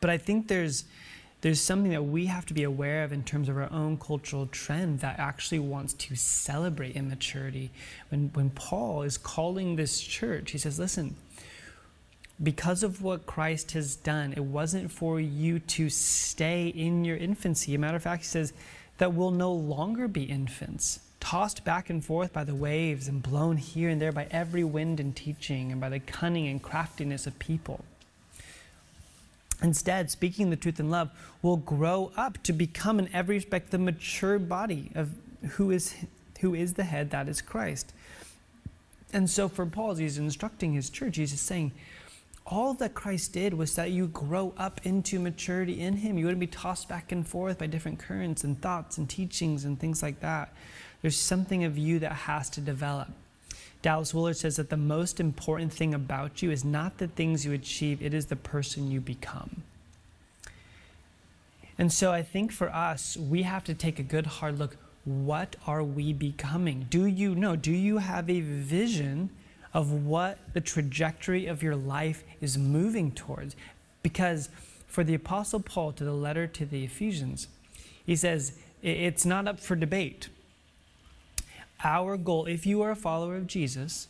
But 0.00 0.08
I 0.08 0.16
think 0.16 0.48
there's 0.48 0.84
there's 1.42 1.60
something 1.60 1.92
that 1.92 2.02
we 2.02 2.26
have 2.26 2.44
to 2.46 2.54
be 2.54 2.64
aware 2.64 3.02
of 3.02 3.12
in 3.12 3.22
terms 3.22 3.48
of 3.48 3.56
our 3.56 3.70
own 3.72 3.98
cultural 3.98 4.46
trend 4.46 5.00
that 5.00 5.18
actually 5.18 5.58
wants 5.58 5.94
to 5.94 6.14
celebrate 6.14 6.96
immaturity. 6.96 7.70
When, 8.10 8.30
when 8.34 8.50
Paul 8.50 9.02
is 9.02 9.16
calling 9.16 9.76
this 9.76 10.00
church, 10.00 10.50
he 10.50 10.58
says, 10.58 10.78
listen, 10.78 11.16
because 12.42 12.82
of 12.82 13.02
what 13.02 13.26
Christ 13.26 13.72
has 13.72 13.96
done, 13.96 14.34
it 14.34 14.44
wasn't 14.44 14.90
for 14.90 15.18
you 15.18 15.58
to 15.60 15.88
stay 15.88 16.68
in 16.68 17.04
your 17.04 17.16
infancy. 17.16 17.74
A 17.74 17.78
matter 17.78 17.96
of 17.96 18.02
fact, 18.02 18.22
he 18.22 18.28
says 18.28 18.52
that 18.98 19.14
we'll 19.14 19.30
no 19.30 19.52
longer 19.52 20.08
be 20.08 20.24
infants, 20.24 21.00
tossed 21.20 21.64
back 21.64 21.88
and 21.88 22.04
forth 22.04 22.34
by 22.34 22.44
the 22.44 22.54
waves 22.54 23.08
and 23.08 23.22
blown 23.22 23.56
here 23.56 23.88
and 23.88 24.00
there 24.00 24.12
by 24.12 24.26
every 24.30 24.64
wind 24.64 25.00
and 25.00 25.16
teaching 25.16 25.72
and 25.72 25.80
by 25.80 25.88
the 25.88 26.00
cunning 26.00 26.48
and 26.48 26.62
craftiness 26.62 27.26
of 27.26 27.38
people. 27.38 27.84
Instead, 29.62 30.10
speaking 30.10 30.50
the 30.50 30.56
truth 30.56 30.80
in 30.80 30.90
love 30.90 31.10
will 31.42 31.58
grow 31.58 32.12
up 32.16 32.42
to 32.42 32.52
become, 32.52 32.98
in 32.98 33.08
every 33.12 33.36
respect, 33.36 33.70
the 33.70 33.78
mature 33.78 34.38
body 34.38 34.90
of 34.94 35.10
who 35.52 35.70
is, 35.70 35.94
who 36.40 36.54
is 36.54 36.74
the 36.74 36.84
head, 36.84 37.10
that 37.10 37.28
is 37.28 37.42
Christ. 37.42 37.92
And 39.12 39.28
so, 39.28 39.48
for 39.48 39.66
Paul, 39.66 39.92
as 39.92 39.98
he's 39.98 40.18
instructing 40.18 40.72
his 40.72 40.88
church, 40.88 41.16
he's 41.16 41.32
just 41.32 41.46
saying, 41.46 41.72
all 42.50 42.74
that 42.74 42.94
Christ 42.94 43.32
did 43.32 43.54
was 43.54 43.76
that 43.76 43.92
you 43.92 44.08
grow 44.08 44.52
up 44.56 44.80
into 44.84 45.20
maturity 45.20 45.80
in 45.80 45.98
Him. 45.98 46.18
You 46.18 46.24
wouldn't 46.24 46.40
be 46.40 46.46
tossed 46.48 46.88
back 46.88 47.12
and 47.12 47.26
forth 47.26 47.58
by 47.58 47.66
different 47.66 48.00
currents 48.00 48.42
and 48.42 48.60
thoughts 48.60 48.98
and 48.98 49.08
teachings 49.08 49.64
and 49.64 49.78
things 49.78 50.02
like 50.02 50.20
that. 50.20 50.52
There's 51.00 51.18
something 51.18 51.64
of 51.64 51.78
you 51.78 52.00
that 52.00 52.12
has 52.12 52.50
to 52.50 52.60
develop. 52.60 53.08
Dallas 53.82 54.12
Willard 54.12 54.36
says 54.36 54.56
that 54.56 54.68
the 54.68 54.76
most 54.76 55.20
important 55.20 55.72
thing 55.72 55.94
about 55.94 56.42
you 56.42 56.50
is 56.50 56.64
not 56.64 56.98
the 56.98 57.08
things 57.08 57.46
you 57.46 57.52
achieve, 57.52 58.02
it 58.02 58.12
is 58.12 58.26
the 58.26 58.36
person 58.36 58.90
you 58.90 59.00
become. 59.00 59.62
And 61.78 61.90
so 61.90 62.12
I 62.12 62.22
think 62.22 62.52
for 62.52 62.68
us, 62.68 63.16
we 63.16 63.42
have 63.42 63.64
to 63.64 63.74
take 63.74 63.98
a 63.98 64.02
good 64.02 64.26
hard 64.26 64.58
look. 64.58 64.76
What 65.04 65.56
are 65.66 65.82
we 65.82 66.12
becoming? 66.12 66.86
Do 66.90 67.06
you 67.06 67.34
know? 67.34 67.56
Do 67.56 67.72
you 67.72 67.98
have 67.98 68.28
a 68.28 68.40
vision 68.40 69.30
of 69.72 69.90
what 69.90 70.38
the 70.52 70.60
trajectory 70.60 71.46
of 71.46 71.62
your 71.62 71.76
life 71.76 72.22
is 72.42 72.58
moving 72.58 73.12
towards? 73.12 73.56
Because 74.02 74.50
for 74.86 75.04
the 75.04 75.14
Apostle 75.14 75.60
Paul 75.60 75.92
to 75.92 76.04
the 76.04 76.12
letter 76.12 76.46
to 76.48 76.66
the 76.66 76.84
Ephesians, 76.84 77.48
he 78.04 78.14
says, 78.14 78.58
it's 78.82 79.24
not 79.24 79.48
up 79.48 79.58
for 79.58 79.74
debate. 79.74 80.28
Our 81.82 82.16
goal, 82.16 82.46
if 82.46 82.66
you 82.66 82.82
are 82.82 82.90
a 82.90 82.96
follower 82.96 83.36
of 83.36 83.46
Jesus, 83.46 84.08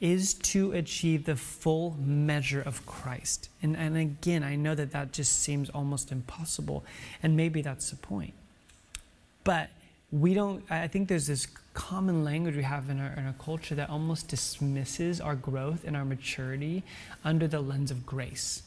is 0.00 0.34
to 0.34 0.72
achieve 0.72 1.24
the 1.24 1.36
full 1.36 1.96
measure 1.98 2.60
of 2.60 2.84
Christ. 2.86 3.48
And, 3.62 3.76
and 3.76 3.96
again, 3.96 4.42
I 4.42 4.56
know 4.56 4.74
that 4.74 4.92
that 4.92 5.12
just 5.12 5.40
seems 5.40 5.70
almost 5.70 6.12
impossible, 6.12 6.84
and 7.22 7.36
maybe 7.36 7.62
that's 7.62 7.90
the 7.90 7.96
point. 7.96 8.34
But 9.44 9.70
we 10.10 10.34
don't, 10.34 10.64
I 10.70 10.88
think 10.88 11.08
there's 11.08 11.26
this 11.26 11.46
common 11.74 12.24
language 12.24 12.56
we 12.56 12.62
have 12.62 12.88
in 12.88 13.00
our, 13.00 13.12
in 13.16 13.26
our 13.26 13.34
culture 13.38 13.74
that 13.74 13.90
almost 13.90 14.28
dismisses 14.28 15.20
our 15.20 15.34
growth 15.34 15.84
and 15.84 15.96
our 15.96 16.04
maturity 16.04 16.82
under 17.24 17.48
the 17.48 17.60
lens 17.60 17.90
of 17.90 18.06
grace 18.06 18.62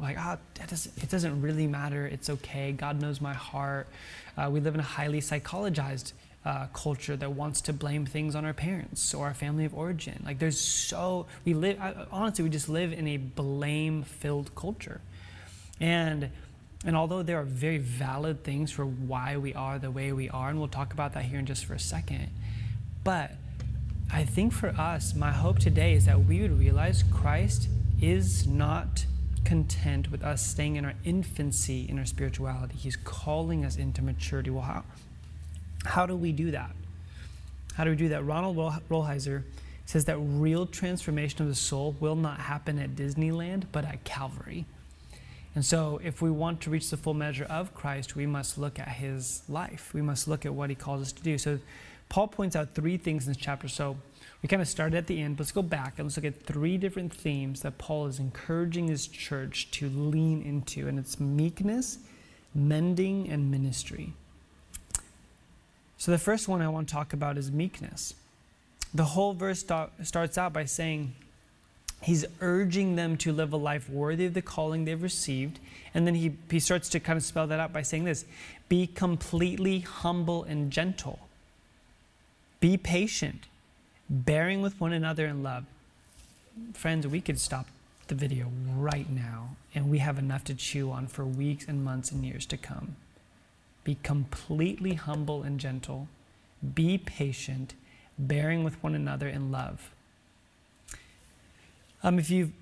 like, 0.00 0.16
ah, 0.18 0.38
oh, 0.38 0.64
doesn't, 0.66 1.02
it 1.02 1.10
doesn't 1.10 1.42
really 1.42 1.66
matter. 1.66 2.06
It's 2.06 2.30
okay. 2.30 2.72
God 2.72 3.00
knows 3.00 3.20
my 3.20 3.34
heart. 3.34 3.88
Uh, 4.36 4.48
we 4.50 4.60
live 4.60 4.74
in 4.74 4.80
a 4.80 4.84
highly 4.84 5.20
psychologized 5.20 6.12
uh, 6.44 6.66
culture 6.72 7.16
that 7.16 7.32
wants 7.32 7.60
to 7.62 7.72
blame 7.72 8.04
things 8.04 8.34
on 8.34 8.44
our 8.44 8.52
parents 8.52 9.14
or 9.14 9.26
our 9.26 9.34
family 9.34 9.64
of 9.64 9.74
origin. 9.74 10.22
Like, 10.24 10.38
there's 10.38 10.60
so, 10.60 11.26
we 11.44 11.54
live, 11.54 11.78
honestly, 12.10 12.42
we 12.42 12.50
just 12.50 12.68
live 12.68 12.92
in 12.92 13.06
a 13.06 13.16
blame 13.16 14.02
filled 14.02 14.54
culture. 14.54 15.00
And, 15.80 16.30
and 16.84 16.96
although 16.96 17.22
there 17.22 17.38
are 17.38 17.44
very 17.44 17.78
valid 17.78 18.42
things 18.42 18.72
for 18.72 18.84
why 18.84 19.36
we 19.36 19.54
are 19.54 19.78
the 19.78 19.90
way 19.90 20.12
we 20.12 20.28
are, 20.30 20.50
and 20.50 20.58
we'll 20.58 20.68
talk 20.68 20.92
about 20.92 21.14
that 21.14 21.24
here 21.24 21.38
in 21.38 21.46
just 21.46 21.64
for 21.64 21.74
a 21.74 21.80
second, 21.80 22.30
but 23.04 23.32
I 24.12 24.24
think 24.24 24.52
for 24.52 24.68
us, 24.68 25.14
my 25.14 25.30
hope 25.30 25.58
today 25.58 25.94
is 25.94 26.04
that 26.04 26.24
we 26.24 26.42
would 26.42 26.58
realize 26.58 27.02
Christ 27.02 27.68
is 28.00 28.46
not 28.46 29.06
content 29.44 30.10
with 30.10 30.22
us 30.22 30.46
staying 30.46 30.76
in 30.76 30.84
our 30.84 30.94
infancy 31.04 31.86
in 31.88 31.98
our 31.98 32.04
spirituality. 32.04 32.76
He's 32.76 32.96
calling 32.96 33.64
us 33.64 33.76
into 33.76 34.02
maturity. 34.02 34.50
Well, 34.50 34.62
how, 34.62 34.84
how 35.84 36.06
do 36.06 36.16
we 36.16 36.32
do 36.32 36.50
that? 36.52 36.70
How 37.74 37.84
do 37.84 37.90
we 37.90 37.96
do 37.96 38.08
that? 38.10 38.24
Ronald 38.24 38.56
Rolheiser 38.88 39.44
says 39.86 40.04
that 40.06 40.18
real 40.18 40.66
transformation 40.66 41.42
of 41.42 41.48
the 41.48 41.54
soul 41.54 41.96
will 42.00 42.16
not 42.16 42.40
happen 42.40 42.78
at 42.78 42.94
Disneyland, 42.94 43.64
but 43.72 43.84
at 43.84 44.04
Calvary. 44.04 44.64
And 45.54 45.64
so, 45.64 46.00
if 46.02 46.22
we 46.22 46.30
want 46.30 46.62
to 46.62 46.70
reach 46.70 46.88
the 46.88 46.96
full 46.96 47.14
measure 47.14 47.44
of 47.44 47.74
Christ, 47.74 48.16
we 48.16 48.26
must 48.26 48.56
look 48.56 48.78
at 48.78 48.88
his 48.88 49.42
life. 49.48 49.92
We 49.92 50.00
must 50.00 50.26
look 50.26 50.46
at 50.46 50.54
what 50.54 50.70
he 50.70 50.76
calls 50.76 51.02
us 51.02 51.12
to 51.12 51.22
do. 51.22 51.36
So, 51.36 51.58
Paul 52.08 52.28
points 52.28 52.56
out 52.56 52.74
three 52.74 52.96
things 52.96 53.26
in 53.26 53.32
this 53.32 53.42
chapter. 53.42 53.68
So, 53.68 53.98
we 54.40 54.48
kind 54.48 54.62
of 54.62 54.68
started 54.68 54.96
at 54.96 55.06
the 55.06 55.20
end. 55.20 55.38
Let's 55.38 55.52
go 55.52 55.62
back 55.62 55.98
and 55.98 56.06
let's 56.06 56.16
look 56.16 56.24
at 56.24 56.42
three 56.46 56.78
different 56.78 57.12
themes 57.12 57.60
that 57.60 57.76
Paul 57.76 58.06
is 58.06 58.18
encouraging 58.18 58.88
his 58.88 59.06
church 59.06 59.70
to 59.72 59.88
lean 59.90 60.42
into, 60.42 60.88
and 60.88 60.98
it's 60.98 61.20
meekness, 61.20 61.98
mending, 62.54 63.28
and 63.28 63.50
ministry. 63.50 64.14
So, 66.02 66.10
the 66.10 66.18
first 66.18 66.48
one 66.48 66.60
I 66.60 66.68
want 66.68 66.88
to 66.88 66.94
talk 66.94 67.12
about 67.12 67.38
is 67.38 67.52
meekness. 67.52 68.14
The 68.92 69.04
whole 69.04 69.34
verse 69.34 69.60
start, 69.60 69.92
starts 70.02 70.36
out 70.36 70.52
by 70.52 70.64
saying, 70.64 71.14
He's 72.00 72.24
urging 72.40 72.96
them 72.96 73.16
to 73.18 73.30
live 73.30 73.52
a 73.52 73.56
life 73.56 73.88
worthy 73.88 74.26
of 74.26 74.34
the 74.34 74.42
calling 74.42 74.84
they've 74.84 75.00
received. 75.00 75.60
And 75.94 76.04
then 76.04 76.16
he, 76.16 76.32
he 76.50 76.58
starts 76.58 76.88
to 76.88 76.98
kind 76.98 77.16
of 77.16 77.22
spell 77.22 77.46
that 77.46 77.60
out 77.60 77.72
by 77.72 77.82
saying 77.82 78.02
this 78.02 78.24
Be 78.68 78.88
completely 78.88 79.78
humble 79.78 80.42
and 80.42 80.72
gentle. 80.72 81.20
Be 82.58 82.76
patient 82.76 83.46
bearing 84.10 84.60
with 84.60 84.80
one 84.80 84.92
another 84.92 85.26
in 85.26 85.44
love. 85.44 85.66
Friends, 86.74 87.06
we 87.06 87.20
could 87.20 87.38
stop 87.38 87.68
the 88.08 88.16
video 88.16 88.50
right 88.76 89.08
now, 89.08 89.50
and 89.72 89.88
we 89.88 89.98
have 89.98 90.18
enough 90.18 90.42
to 90.46 90.54
chew 90.56 90.90
on 90.90 91.06
for 91.06 91.24
weeks 91.24 91.64
and 91.68 91.84
months 91.84 92.10
and 92.10 92.24
years 92.24 92.44
to 92.46 92.56
come. 92.56 92.96
Be 93.84 93.96
completely 94.02 94.94
humble 94.94 95.42
and 95.42 95.58
gentle. 95.58 96.08
Be 96.74 96.98
patient, 96.98 97.74
bearing 98.18 98.64
with 98.64 98.82
one 98.82 98.94
another 98.94 99.28
in 99.28 99.50
love. 99.50 99.90
Um, 102.02 102.18
if 102.18 102.30
you've 102.30 102.52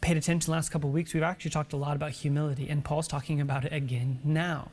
paid 0.00 0.16
attention 0.16 0.50
the 0.50 0.56
last 0.56 0.70
couple 0.70 0.90
of 0.90 0.94
weeks, 0.94 1.14
we've 1.14 1.22
actually 1.22 1.50
talked 1.50 1.72
a 1.72 1.76
lot 1.76 1.96
about 1.96 2.12
humility, 2.12 2.68
and 2.68 2.84
Paul's 2.84 3.08
talking 3.08 3.40
about 3.40 3.64
it 3.64 3.72
again 3.72 4.20
now. 4.24 4.68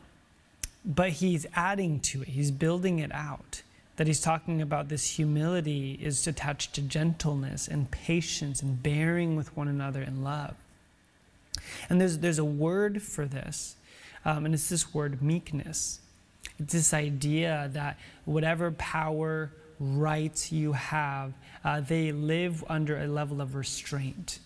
But 0.83 1.11
he's 1.11 1.45
adding 1.55 1.99
to 2.01 2.21
it, 2.21 2.29
he's 2.29 2.51
building 2.51 2.99
it 2.99 3.11
out 3.11 3.63
that 3.97 4.07
he's 4.07 4.21
talking 4.21 4.61
about 4.61 4.89
this 4.89 5.15
humility 5.15 5.97
is 6.01 6.27
attached 6.27 6.73
to 6.73 6.81
gentleness 6.81 7.67
and 7.67 7.89
patience 7.91 8.61
and 8.61 8.81
bearing 8.83 9.35
with 9.35 9.55
one 9.55 9.67
another 9.67 10.01
in 10.01 10.23
love. 10.23 10.55
And 11.89 12.01
there's, 12.01 12.19
there's 12.19 12.39
a 12.39 12.45
word 12.45 13.01
for 13.01 13.25
this, 13.25 13.75
um, 14.25 14.45
and 14.45 14.53
it's 14.53 14.69
this 14.69 14.93
word 14.93 15.21
meekness. 15.21 15.99
It's 16.59 16.73
this 16.73 16.93
idea 16.93 17.69
that 17.73 17.97
whatever 18.25 18.71
power, 18.71 19.51
rights 19.79 20.51
you 20.51 20.73
have, 20.73 21.33
uh, 21.63 21.81
they 21.81 22.11
live 22.11 22.63
under 22.69 22.97
a 22.97 23.07
level 23.07 23.41
of 23.41 23.55
restraint. 23.55 24.39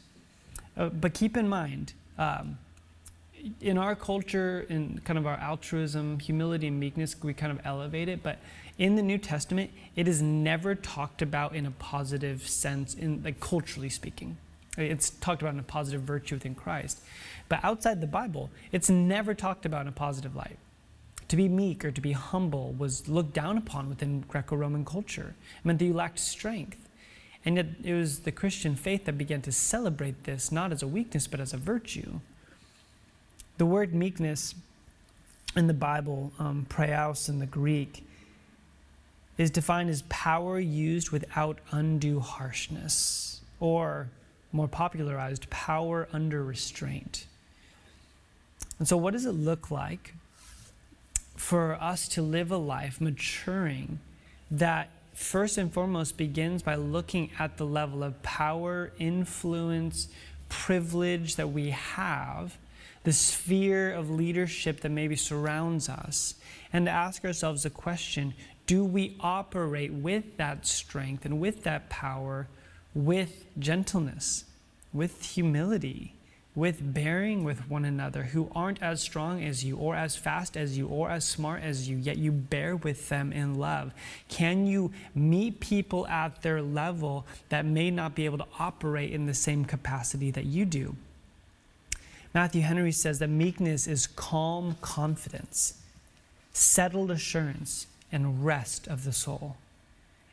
Uh, 0.77 0.89
but 0.89 1.13
keep 1.13 1.37
in 1.37 1.47
mind, 1.47 1.93
um, 2.17 2.57
in 3.61 3.77
our 3.77 3.95
culture, 3.95 4.65
in 4.69 4.99
kind 5.05 5.17
of 5.17 5.25
our 5.25 5.37
altruism, 5.37 6.19
humility, 6.19 6.67
and 6.67 6.79
meekness, 6.79 7.15
we 7.23 7.33
kind 7.33 7.51
of 7.51 7.59
elevate 7.65 8.09
it, 8.09 8.21
but 8.21 8.39
in 8.77 8.95
the 8.95 9.01
New 9.01 9.17
Testament, 9.17 9.71
it 9.95 10.07
is 10.07 10.21
never 10.21 10.73
talked 10.73 11.21
about 11.21 11.53
in 11.53 11.65
a 11.65 11.71
positive 11.71 12.47
sense, 12.47 12.93
in 12.93 13.21
like 13.23 13.39
culturally 13.39 13.89
speaking. 13.89 14.37
It's 14.87 15.09
talked 15.09 15.41
about 15.41 15.53
in 15.53 15.59
a 15.59 15.63
positive 15.63 16.01
virtue 16.01 16.35
within 16.35 16.55
Christ. 16.55 17.01
But 17.47 17.59
outside 17.63 18.01
the 18.01 18.07
Bible, 18.07 18.49
it's 18.71 18.89
never 18.89 19.33
talked 19.33 19.65
about 19.65 19.81
in 19.81 19.87
a 19.87 19.91
positive 19.91 20.35
light. 20.35 20.57
To 21.27 21.35
be 21.35 21.47
meek 21.47 21.85
or 21.85 21.91
to 21.91 22.01
be 22.01 22.13
humble 22.13 22.73
was 22.73 23.07
looked 23.07 23.33
down 23.33 23.57
upon 23.57 23.89
within 23.89 24.21
Greco 24.21 24.55
Roman 24.55 24.85
culture. 24.85 25.35
It 25.59 25.65
meant 25.65 25.79
that 25.79 25.85
you 25.85 25.93
lacked 25.93 26.19
strength. 26.19 26.77
And 27.45 27.55
yet 27.55 27.67
it 27.83 27.93
was 27.93 28.19
the 28.19 28.31
Christian 28.31 28.75
faith 28.75 29.05
that 29.05 29.17
began 29.17 29.41
to 29.43 29.51
celebrate 29.51 30.23
this 30.23 30.51
not 30.51 30.71
as 30.71 30.83
a 30.83 30.87
weakness 30.87 31.27
but 31.27 31.39
as 31.39 31.53
a 31.53 31.57
virtue. 31.57 32.19
The 33.57 33.65
word 33.65 33.93
meekness 33.93 34.55
in 35.55 35.67
the 35.67 35.73
Bible, 35.73 36.31
um, 36.39 36.65
praeus 36.69 37.29
in 37.29 37.39
the 37.39 37.45
Greek, 37.45 38.05
is 39.37 39.49
defined 39.49 39.89
as 39.89 40.03
power 40.09 40.59
used 40.59 41.11
without 41.11 41.59
undue 41.71 42.19
harshness, 42.19 43.41
or 43.59 44.09
more 44.51 44.67
popularized, 44.67 45.49
power 45.49 46.07
under 46.11 46.43
restraint. 46.43 47.25
And 48.77 48.87
so, 48.87 48.97
what 48.97 49.13
does 49.13 49.25
it 49.25 49.31
look 49.31 49.69
like 49.69 50.13
for 51.35 51.73
us 51.75 52.07
to 52.09 52.21
live 52.21 52.51
a 52.51 52.57
life 52.57 52.99
maturing 52.99 53.99
that 54.51 54.89
first 55.13 55.57
and 55.57 55.71
foremost 55.71 56.17
begins 56.17 56.63
by 56.63 56.75
looking 56.75 57.29
at 57.37 57.57
the 57.57 57.65
level 57.65 58.03
of 58.03 58.21
power, 58.23 58.91
influence, 58.99 60.07
privilege 60.47 61.35
that 61.35 61.49
we 61.49 61.69
have, 61.69 62.57
the 63.03 63.13
sphere 63.13 63.91
of 63.91 64.09
leadership 64.09 64.81
that 64.81 64.89
maybe 64.89 65.15
surrounds 65.15 65.89
us, 65.89 66.35
and 66.73 66.85
to 66.85 66.91
ask 66.91 67.23
ourselves 67.25 67.63
the 67.63 67.69
question 67.69 68.33
do 68.65 68.85
we 68.85 69.17
operate 69.19 69.91
with 69.91 70.37
that 70.37 70.63
strength 70.67 71.25
and 71.25 71.39
with 71.39 71.63
that 71.63 71.89
power, 71.89 72.47
with 72.93 73.45
gentleness, 73.57 74.45
with 74.93 75.23
humility, 75.23 76.13
with 76.55 76.93
bearing 76.93 77.43
with 77.43 77.69
one 77.69 77.85
another 77.85 78.23
who 78.23 78.51
aren't 78.53 78.81
as 78.81 79.01
strong 79.01 79.43
as 79.43 79.63
you, 79.63 79.77
or 79.77 79.95
as 79.95 80.15
fast 80.15 80.57
as 80.57 80.77
you, 80.77 80.87
or 80.87 81.09
as 81.09 81.23
smart 81.23 81.61
as 81.61 81.87
you, 81.87 81.95
yet 81.95 82.17
you 82.17 82.31
bear 82.31 82.75
with 82.75 83.07
them 83.09 83.31
in 83.31 83.57
love? 83.57 83.93
Can 84.27 84.65
you 84.65 84.91
meet 85.13 85.59
people 85.59 86.07
at 86.07 86.41
their 86.41 86.61
level 86.61 87.25
that 87.49 87.65
may 87.65 87.91
not 87.91 88.15
be 88.15 88.25
able 88.25 88.39
to 88.39 88.47
operate 88.59 89.11
in 89.11 89.25
the 89.25 89.33
same 89.33 89.63
capacity 89.63 90.31
that 90.31 90.45
you 90.45 90.65
do? 90.65 90.95
Matthew 92.33 92.61
Henry 92.61 92.91
says 92.91 93.19
that 93.19 93.29
meekness 93.29 93.87
is 93.87 94.05
calm 94.05 94.75
confidence, 94.81 95.75
settled 96.51 97.11
assurance 97.11 97.87
and 98.11 98.45
rest 98.45 98.87
of 98.87 99.03
the 99.03 99.13
soul. 99.13 99.55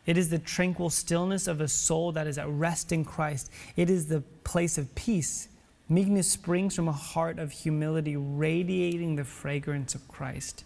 It 0.06 0.16
is 0.16 0.30
the 0.30 0.38
tranquil 0.38 0.88
stillness 0.88 1.48
of 1.48 1.60
a 1.60 1.68
soul 1.68 2.12
that 2.12 2.26
is 2.26 2.38
at 2.38 2.48
rest 2.48 2.92
in 2.92 3.04
Christ. 3.04 3.50
It 3.76 3.90
is 3.90 4.06
the 4.06 4.22
place 4.44 4.78
of 4.78 4.94
peace. 4.94 5.48
Meekness 5.88 6.30
springs 6.30 6.74
from 6.74 6.88
a 6.88 6.92
heart 6.92 7.38
of 7.38 7.52
humility, 7.52 8.16
radiating 8.16 9.16
the 9.16 9.24
fragrance 9.24 9.94
of 9.94 10.06
Christ. 10.08 10.64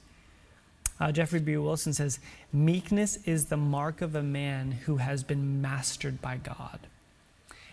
Uh, 0.99 1.11
Geoffrey 1.11 1.41
B. 1.41 1.57
Wilson 1.57 1.95
says, 1.95 2.21
Meekness 2.53 3.19
is 3.25 3.47
the 3.47 3.57
mark 3.57 4.03
of 4.03 4.15
a 4.15 4.23
man 4.23 4.73
who 4.73 4.99
has 4.99 5.25
been 5.25 5.63
mastered 5.63 6.21
by 6.21 6.37
God. 6.37 6.81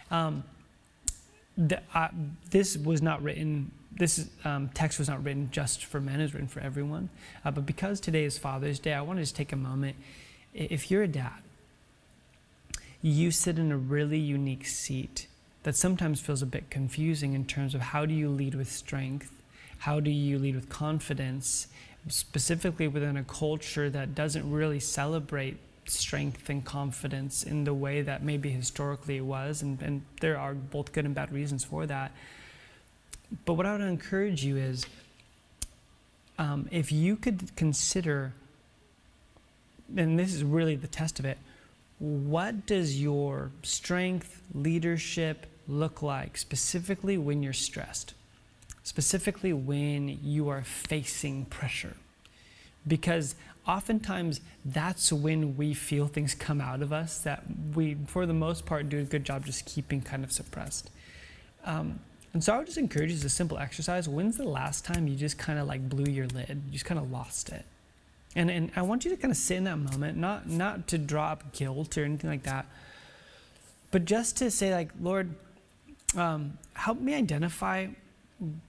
Um, 0.09 0.43
the, 1.57 1.81
uh, 1.93 2.09
this 2.51 2.77
was 2.77 3.01
not 3.01 3.21
written, 3.21 3.71
this 3.91 4.29
um, 4.45 4.69
text 4.73 4.99
was 4.99 5.09
not 5.09 5.23
written 5.23 5.49
just 5.51 5.83
for 5.83 5.99
men, 5.99 6.21
it 6.21 6.23
was 6.23 6.33
written 6.33 6.47
for 6.47 6.61
everyone. 6.61 7.09
Uh, 7.43 7.51
but 7.51 7.65
because 7.65 7.99
today 7.99 8.23
is 8.23 8.37
Father's 8.37 8.79
Day, 8.79 8.93
I 8.93 9.01
want 9.01 9.17
to 9.17 9.23
just 9.23 9.35
take 9.35 9.51
a 9.51 9.57
moment. 9.57 9.97
If 10.53 10.89
you're 10.89 11.03
a 11.03 11.07
dad, 11.07 11.41
you 13.07 13.31
sit 13.31 13.57
in 13.57 13.71
a 13.71 13.77
really 13.77 14.19
unique 14.19 14.65
seat 14.65 15.27
that 15.63 15.75
sometimes 15.75 16.19
feels 16.19 16.41
a 16.41 16.45
bit 16.45 16.69
confusing 16.69 17.33
in 17.33 17.45
terms 17.45 17.75
of 17.75 17.81
how 17.81 18.05
do 18.05 18.13
you 18.13 18.29
lead 18.29 18.55
with 18.55 18.71
strength? 18.71 19.31
How 19.79 19.99
do 19.99 20.09
you 20.09 20.39
lead 20.39 20.55
with 20.55 20.69
confidence? 20.69 21.67
Specifically 22.07 22.87
within 22.87 23.17
a 23.17 23.23
culture 23.23 23.89
that 23.89 24.15
doesn't 24.15 24.49
really 24.49 24.79
celebrate 24.79 25.57
strength 25.85 26.49
and 26.49 26.63
confidence 26.65 27.43
in 27.43 27.63
the 27.63 27.73
way 27.73 28.01
that 28.01 28.23
maybe 28.23 28.49
historically 28.49 29.17
it 29.17 29.25
was, 29.25 29.61
and, 29.61 29.81
and 29.81 30.01
there 30.21 30.37
are 30.37 30.53
both 30.53 30.91
good 30.91 31.05
and 31.05 31.15
bad 31.15 31.31
reasons 31.31 31.63
for 31.63 31.85
that. 31.85 32.11
But 33.45 33.53
what 33.53 33.65
I 33.65 33.71
would 33.73 33.81
encourage 33.81 34.43
you 34.43 34.57
is 34.57 34.85
um, 36.37 36.67
if 36.71 36.91
you 36.91 37.15
could 37.15 37.55
consider, 37.55 38.33
and 39.95 40.17
this 40.17 40.33
is 40.33 40.43
really 40.43 40.75
the 40.75 40.87
test 40.87 41.19
of 41.19 41.25
it, 41.25 41.37
what 41.99 42.65
does 42.65 43.01
your 43.01 43.51
strength, 43.63 44.41
leadership 44.53 45.47
look 45.67 46.01
like 46.01 46.37
specifically 46.37 47.17
when 47.17 47.41
you're 47.41 47.53
stressed? 47.53 48.13
Specifically 48.83 49.51
when 49.51 50.19
you 50.23 50.49
are 50.49 50.63
facing 50.63 51.45
pressure? 51.45 51.97
Because 52.87 53.35
oftentimes 53.67 54.39
that's 54.63 55.11
when 55.11 55.57
we 55.57 55.73
feel 55.73 56.07
things 56.07 56.33
come 56.33 56.61
out 56.61 56.81
of 56.81 56.93
us 56.93 57.19
that 57.19 57.43
we, 57.75 57.97
for 58.07 58.25
the 58.25 58.33
most 58.33 58.65
part, 58.65 58.87
do 58.89 58.99
a 58.99 59.03
good 59.03 59.25
job 59.25 59.45
just 59.45 59.65
keeping 59.65 60.01
kind 60.01 60.23
of 60.23 60.31
suppressed. 60.31 60.89
Um, 61.65 61.99
and 62.33 62.43
so 62.43 62.53
I 62.53 62.57
would 62.59 62.67
just 62.67 62.77
encourage 62.77 63.09
you 63.09 63.15
as 63.15 63.25
a 63.25 63.29
simple 63.29 63.57
exercise. 63.57 64.07
When's 64.07 64.37
the 64.37 64.47
last 64.47 64.85
time 64.85 65.07
you 65.07 65.15
just 65.15 65.37
kind 65.37 65.59
of 65.59 65.67
like 65.67 65.89
blew 65.89 66.11
your 66.11 66.27
lid? 66.27 66.61
You 66.67 66.71
just 66.71 66.85
kind 66.85 66.99
of 66.99 67.11
lost 67.11 67.49
it. 67.49 67.65
And, 68.35 68.51
and 68.51 68.71
I 68.75 68.81
want 68.83 69.05
you 69.05 69.11
to 69.11 69.17
kind 69.17 69.31
of 69.31 69.37
sit 69.37 69.57
in 69.57 69.63
that 69.63 69.77
moment, 69.77 70.17
not, 70.17 70.47
not 70.47 70.87
to 70.89 70.97
drop 70.97 71.53
guilt 71.53 71.97
or 71.97 72.03
anything 72.03 72.29
like 72.29 72.43
that, 72.43 72.65
but 73.89 74.05
just 74.05 74.37
to 74.37 74.51
say, 74.51 74.73
like, 74.73 74.89
Lord, 75.01 75.33
um, 76.15 76.57
help 76.73 76.99
me 76.99 77.15
identify 77.15 77.87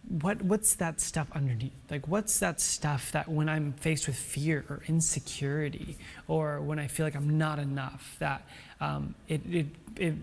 what 0.08 0.40
what's 0.40 0.76
that 0.76 0.98
stuff 0.98 1.28
underneath? 1.34 1.74
Like 1.90 2.08
what's 2.08 2.38
that 2.38 2.58
stuff 2.58 3.12
that 3.12 3.28
when 3.28 3.50
i'm 3.50 3.74
faced 3.74 4.06
with 4.06 4.16
fear 4.16 4.64
or 4.70 4.80
insecurity 4.88 5.98
or 6.26 6.62
when 6.62 6.78
i 6.78 6.86
feel 6.86 7.04
like 7.04 7.14
i'm 7.14 7.36
not 7.36 7.58
enough 7.58 8.16
that 8.18 8.48
um, 8.80 9.14
it, 9.28 9.42
it, 9.50 9.66
it 9.96 10.14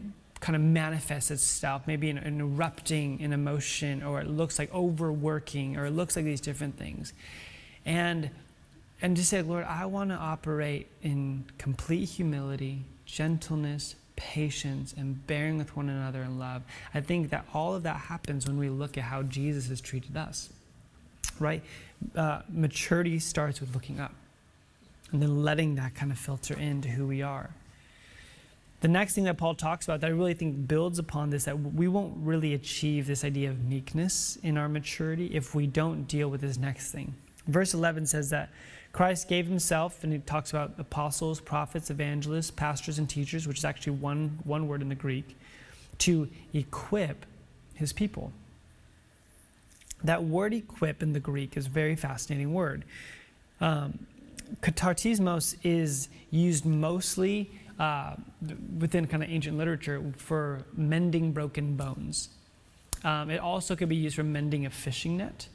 kind 0.46 0.56
of 0.56 0.62
manifests 0.62 1.32
itself 1.32 1.88
maybe 1.88 2.08
in, 2.10 2.18
in 2.20 2.40
erupting 2.40 3.20
in 3.20 3.34
emotion 3.34 4.04
or 4.04 4.22
it 4.22 4.28
looks 4.28 4.60
like 4.60 4.72
overworking 4.74 5.76
or 5.76 5.86
it 5.86 5.92
looks 5.92 6.16
like 6.16 6.24
these 6.24 6.40
different 6.40 6.78
things? 6.78 7.14
And 7.84 8.30
and 9.02 9.16
just 9.16 9.30
say 9.30 9.42
lord 9.42 9.64
i 9.66 9.86
want 9.86 10.10
to 10.10 10.16
operate 10.16 10.88
in 11.02 11.44
complete 11.58 12.06
humility 12.06 12.84
gentleness 13.06 13.96
patience 14.16 14.94
and 14.98 15.26
bearing 15.28 15.58
with 15.58 15.76
one 15.76 15.90
another 15.90 16.22
in 16.22 16.40
love. 16.40 16.64
I 16.94 17.02
think 17.02 17.30
that 17.30 17.46
all 17.54 17.76
of 17.76 17.84
that 17.84 17.98
happens 17.98 18.48
when 18.48 18.58
we 18.58 18.70
look 18.70 18.98
at 18.98 19.06
how 19.06 19.24
Jesus 19.24 19.68
has 19.70 19.82
treated 19.82 20.16
us, 20.18 20.50
right? 21.40 21.64
Uh, 22.16 22.42
maturity 22.50 23.20
starts 23.20 23.60
with 23.60 23.74
looking 23.74 24.00
up 24.00 24.14
and 25.12 25.22
then 25.22 25.44
letting 25.44 25.76
that 25.76 25.96
kind 25.96 26.12
of 26.12 26.18
filter 26.18 26.58
into 26.58 26.90
who 26.90 27.06
we 27.06 27.22
are. 27.22 27.52
The 28.82 28.88
next 28.88 29.16
thing 29.16 29.24
that 29.24 29.38
Paul 29.38 29.56
talks 29.56 29.86
about 29.86 30.02
that 30.02 30.08
I 30.08 30.12
really 30.12 30.34
think 30.34 30.68
builds 30.68 31.00
upon 31.00 31.30
this 31.30 31.46
that 31.46 31.60
we 31.60 31.88
won't 31.88 32.14
really 32.18 32.54
achieve 32.54 33.08
this 33.08 33.24
idea 33.24 33.50
of 33.50 33.64
meekness 33.64 34.38
in 34.44 34.58
our 34.58 34.70
maturity 34.70 35.28
if 35.28 35.56
we 35.56 35.66
don't 35.66 36.04
deal 36.08 36.30
with 36.30 36.42
this 36.42 36.58
next 36.58 36.92
thing. 36.92 37.16
Verse 37.48 37.74
11 37.74 38.06
says 38.08 38.30
that 38.32 38.50
Christ 38.96 39.28
gave 39.28 39.46
himself, 39.46 40.06
and 40.06 40.14
he 40.14 40.20
talks 40.20 40.52
about 40.52 40.76
apostles, 40.78 41.42
prophets, 41.42 41.90
evangelists, 41.90 42.50
pastors, 42.50 42.98
and 42.98 43.10
teachers, 43.10 43.46
which 43.46 43.58
is 43.58 43.66
actually 43.66 43.98
one, 43.98 44.40
one 44.46 44.70
word 44.70 44.82
in 44.82 44.88
the 44.88 44.96
Greek, 44.96 45.36
to 45.98 46.30
equip 46.54 47.26
his 47.74 47.92
people. 47.92 48.32
That 50.06 50.24
word 50.24 50.54
equip 50.54 51.04
in 51.04 51.12
the 51.12 51.20
Greek 51.20 51.58
is 51.58 51.66
a 51.66 51.70
very 51.70 51.98
fascinating 51.98 52.54
word. 52.54 52.86
Um, 53.60 54.00
is 55.64 56.08
used 56.32 56.66
mostly 56.66 57.52
uh, 57.78 58.16
within 58.80 59.08
kind 59.08 59.22
of 59.22 59.30
ancient 59.30 59.58
literature 59.58 60.02
for 60.16 60.62
mending 60.72 61.34
broken 61.34 61.76
bones. 61.76 62.30
Um, 63.04 63.30
it 63.30 63.42
also 63.42 63.76
could 63.76 63.90
be 63.90 63.98
used 63.98 64.16
for 64.16 64.24
mending 64.24 64.66
a 64.66 64.70
fishing 64.70 65.18
net. 65.18 65.50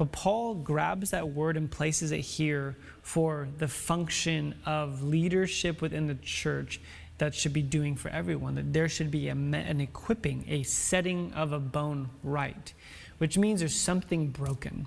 But 0.00 0.12
Paul 0.12 0.54
grabs 0.54 1.10
that 1.10 1.28
word 1.28 1.58
and 1.58 1.70
places 1.70 2.10
it 2.10 2.20
here 2.20 2.74
for 3.02 3.48
the 3.58 3.68
function 3.68 4.54
of 4.64 5.02
leadership 5.02 5.82
within 5.82 6.06
the 6.06 6.14
church 6.14 6.80
that 7.18 7.34
should 7.34 7.52
be 7.52 7.60
doing 7.60 7.96
for 7.96 8.08
everyone. 8.08 8.54
That 8.54 8.72
there 8.72 8.88
should 8.88 9.10
be 9.10 9.28
a, 9.28 9.32
an 9.32 9.78
equipping, 9.78 10.46
a 10.48 10.62
setting 10.62 11.34
of 11.34 11.52
a 11.52 11.58
bone 11.58 12.08
right, 12.22 12.72
which 13.18 13.36
means 13.36 13.60
there's 13.60 13.78
something 13.78 14.28
broken 14.28 14.86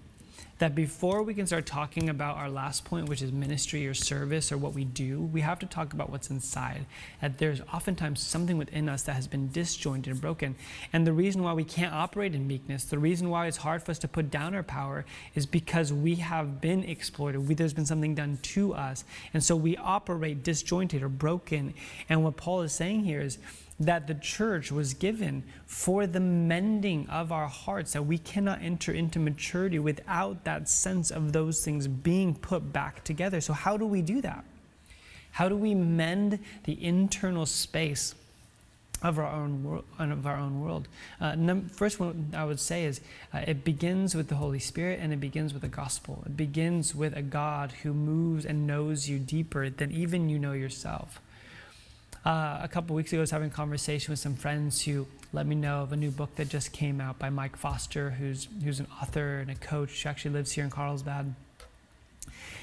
that 0.63 0.75
before 0.75 1.23
we 1.23 1.33
can 1.33 1.45
start 1.45 1.65
talking 1.65 2.07
about 2.07 2.37
our 2.37 2.49
last 2.49 2.85
point, 2.85 3.09
which 3.09 3.21
is 3.21 3.33
ministry 3.33 3.85
or 3.85 3.93
service 3.93 4.49
or 4.49 4.57
what 4.57 4.73
we 4.73 4.85
do, 4.85 5.19
we 5.19 5.41
have 5.41 5.59
to 5.59 5.65
talk 5.65 5.91
about 5.91 6.09
what's 6.09 6.29
inside. 6.29 6.85
That 7.19 7.37
there's 7.37 7.59
oftentimes 7.73 8.21
something 8.21 8.57
within 8.57 8.87
us 8.87 9.03
that 9.03 9.11
has 9.11 9.27
been 9.27 9.51
disjointed 9.51 10.13
and 10.13 10.21
broken. 10.21 10.55
And 10.93 11.05
the 11.05 11.11
reason 11.11 11.43
why 11.43 11.51
we 11.51 11.65
can't 11.65 11.93
operate 11.93 12.33
in 12.33 12.47
meekness, 12.47 12.85
the 12.85 12.97
reason 12.97 13.29
why 13.29 13.47
it's 13.47 13.57
hard 13.57 13.83
for 13.83 13.91
us 13.91 13.99
to 13.99 14.07
put 14.07 14.31
down 14.31 14.55
our 14.55 14.63
power, 14.63 15.03
is 15.35 15.45
because 15.45 15.91
we 15.91 16.15
have 16.15 16.61
been 16.61 16.85
exploited. 16.85 17.45
We, 17.45 17.55
there's 17.55 17.73
been 17.73 17.85
something 17.85 18.15
done 18.15 18.39
to 18.43 18.73
us. 18.73 19.03
And 19.33 19.43
so 19.43 19.57
we 19.57 19.75
operate 19.75 20.43
disjointed 20.43 21.03
or 21.03 21.09
broken. 21.09 21.73
And 22.07 22.23
what 22.23 22.37
Paul 22.37 22.61
is 22.61 22.71
saying 22.71 23.03
here 23.03 23.19
is, 23.19 23.37
that 23.85 24.07
the 24.07 24.15
church 24.15 24.71
was 24.71 24.93
given 24.93 25.43
for 25.65 26.05
the 26.05 26.19
mending 26.19 27.07
of 27.09 27.31
our 27.31 27.47
hearts, 27.47 27.93
that 27.93 28.03
we 28.03 28.17
cannot 28.17 28.61
enter 28.61 28.91
into 28.91 29.19
maturity 29.19 29.79
without 29.79 30.43
that 30.43 30.69
sense 30.69 31.11
of 31.11 31.33
those 31.33 31.63
things 31.63 31.87
being 31.87 32.35
put 32.35 32.73
back 32.73 33.03
together. 33.03 33.41
So, 33.41 33.53
how 33.53 33.77
do 33.77 33.85
we 33.85 34.01
do 34.01 34.21
that? 34.21 34.43
How 35.33 35.49
do 35.49 35.57
we 35.57 35.73
mend 35.73 36.39
the 36.65 36.83
internal 36.83 37.47
space 37.47 38.13
of 39.01 39.17
our 39.17 39.27
own 39.27 39.63
world? 39.63 39.85
Of 39.97 40.27
our 40.27 40.37
own 40.37 40.61
world? 40.61 40.87
Uh, 41.19 41.35
num- 41.35 41.69
first 41.69 41.99
one 41.99 42.33
I 42.35 42.45
would 42.45 42.59
say 42.59 42.85
is 42.85 43.01
uh, 43.33 43.39
it 43.47 43.63
begins 43.63 44.13
with 44.13 44.27
the 44.27 44.35
Holy 44.35 44.59
Spirit 44.59 44.99
and 45.01 45.11
it 45.11 45.19
begins 45.19 45.51
with 45.51 45.63
the 45.63 45.67
gospel. 45.67 46.21
It 46.27 46.37
begins 46.37 46.93
with 46.93 47.17
a 47.17 47.23
God 47.23 47.71
who 47.81 47.93
moves 47.93 48.45
and 48.45 48.67
knows 48.67 49.09
you 49.09 49.17
deeper 49.17 49.69
than 49.71 49.91
even 49.91 50.29
you 50.29 50.37
know 50.37 50.53
yourself. 50.53 51.19
Uh, 52.25 52.57
a 52.61 52.69
couple 52.69 52.95
weeks 52.95 53.11
ago, 53.11 53.19
I 53.19 53.21
was 53.21 53.31
having 53.31 53.49
a 53.49 53.53
conversation 53.53 54.13
with 54.13 54.19
some 54.19 54.35
friends 54.35 54.81
who 54.81 55.07
let 55.33 55.45
me 55.45 55.55
know 55.55 55.81
of 55.81 55.91
a 55.91 55.97
new 55.97 56.09
book 56.09 56.35
that 56.35 56.47
just 56.47 56.71
came 56.71 57.01
out 57.01 57.19
by 57.19 57.29
Mike 57.29 57.57
Foster, 57.57 58.11
who's, 58.11 58.47
who's 58.63 58.79
an 58.79 58.87
author 59.01 59.39
and 59.39 59.51
a 59.51 59.55
coach 59.55 60.03
who 60.03 60.09
actually 60.09 60.31
lives 60.31 60.53
here 60.53 60.63
in 60.63 60.69
Carlsbad. 60.69 61.33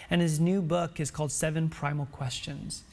And 0.09 0.23
his 0.23 0.41
new 0.41 0.63
book 0.63 0.99
is 0.99 1.11
called 1.11 1.31
Seven 1.31 1.69
Primal 1.69 2.07
Questions. 2.07 2.85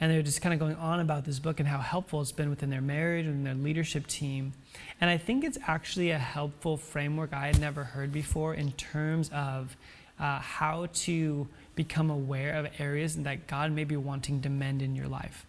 And 0.00 0.10
they're 0.10 0.22
just 0.22 0.40
kind 0.40 0.54
of 0.54 0.58
going 0.58 0.76
on 0.76 1.00
about 1.00 1.26
this 1.26 1.38
book 1.38 1.60
and 1.60 1.68
how 1.68 1.78
helpful 1.78 2.22
it's 2.22 2.32
been 2.32 2.48
within 2.48 2.70
their 2.70 2.80
marriage 2.80 3.26
and 3.26 3.46
their 3.46 3.54
leadership 3.54 4.06
team. 4.06 4.54
And 5.00 5.10
I 5.10 5.18
think 5.18 5.44
it's 5.44 5.58
actually 5.66 6.10
a 6.10 6.18
helpful 6.18 6.78
framework 6.78 7.34
I 7.34 7.48
had 7.48 7.60
never 7.60 7.84
heard 7.84 8.10
before 8.10 8.54
in 8.54 8.72
terms 8.72 9.30
of 9.34 9.76
uh, 10.18 10.38
how 10.40 10.88
to 10.92 11.46
become 11.74 12.08
aware 12.08 12.54
of 12.54 12.68
areas 12.78 13.16
that 13.16 13.46
God 13.46 13.72
may 13.72 13.84
be 13.84 13.96
wanting 13.96 14.40
to 14.42 14.48
mend 14.48 14.80
in 14.80 14.96
your 14.96 15.08
life. 15.08 15.45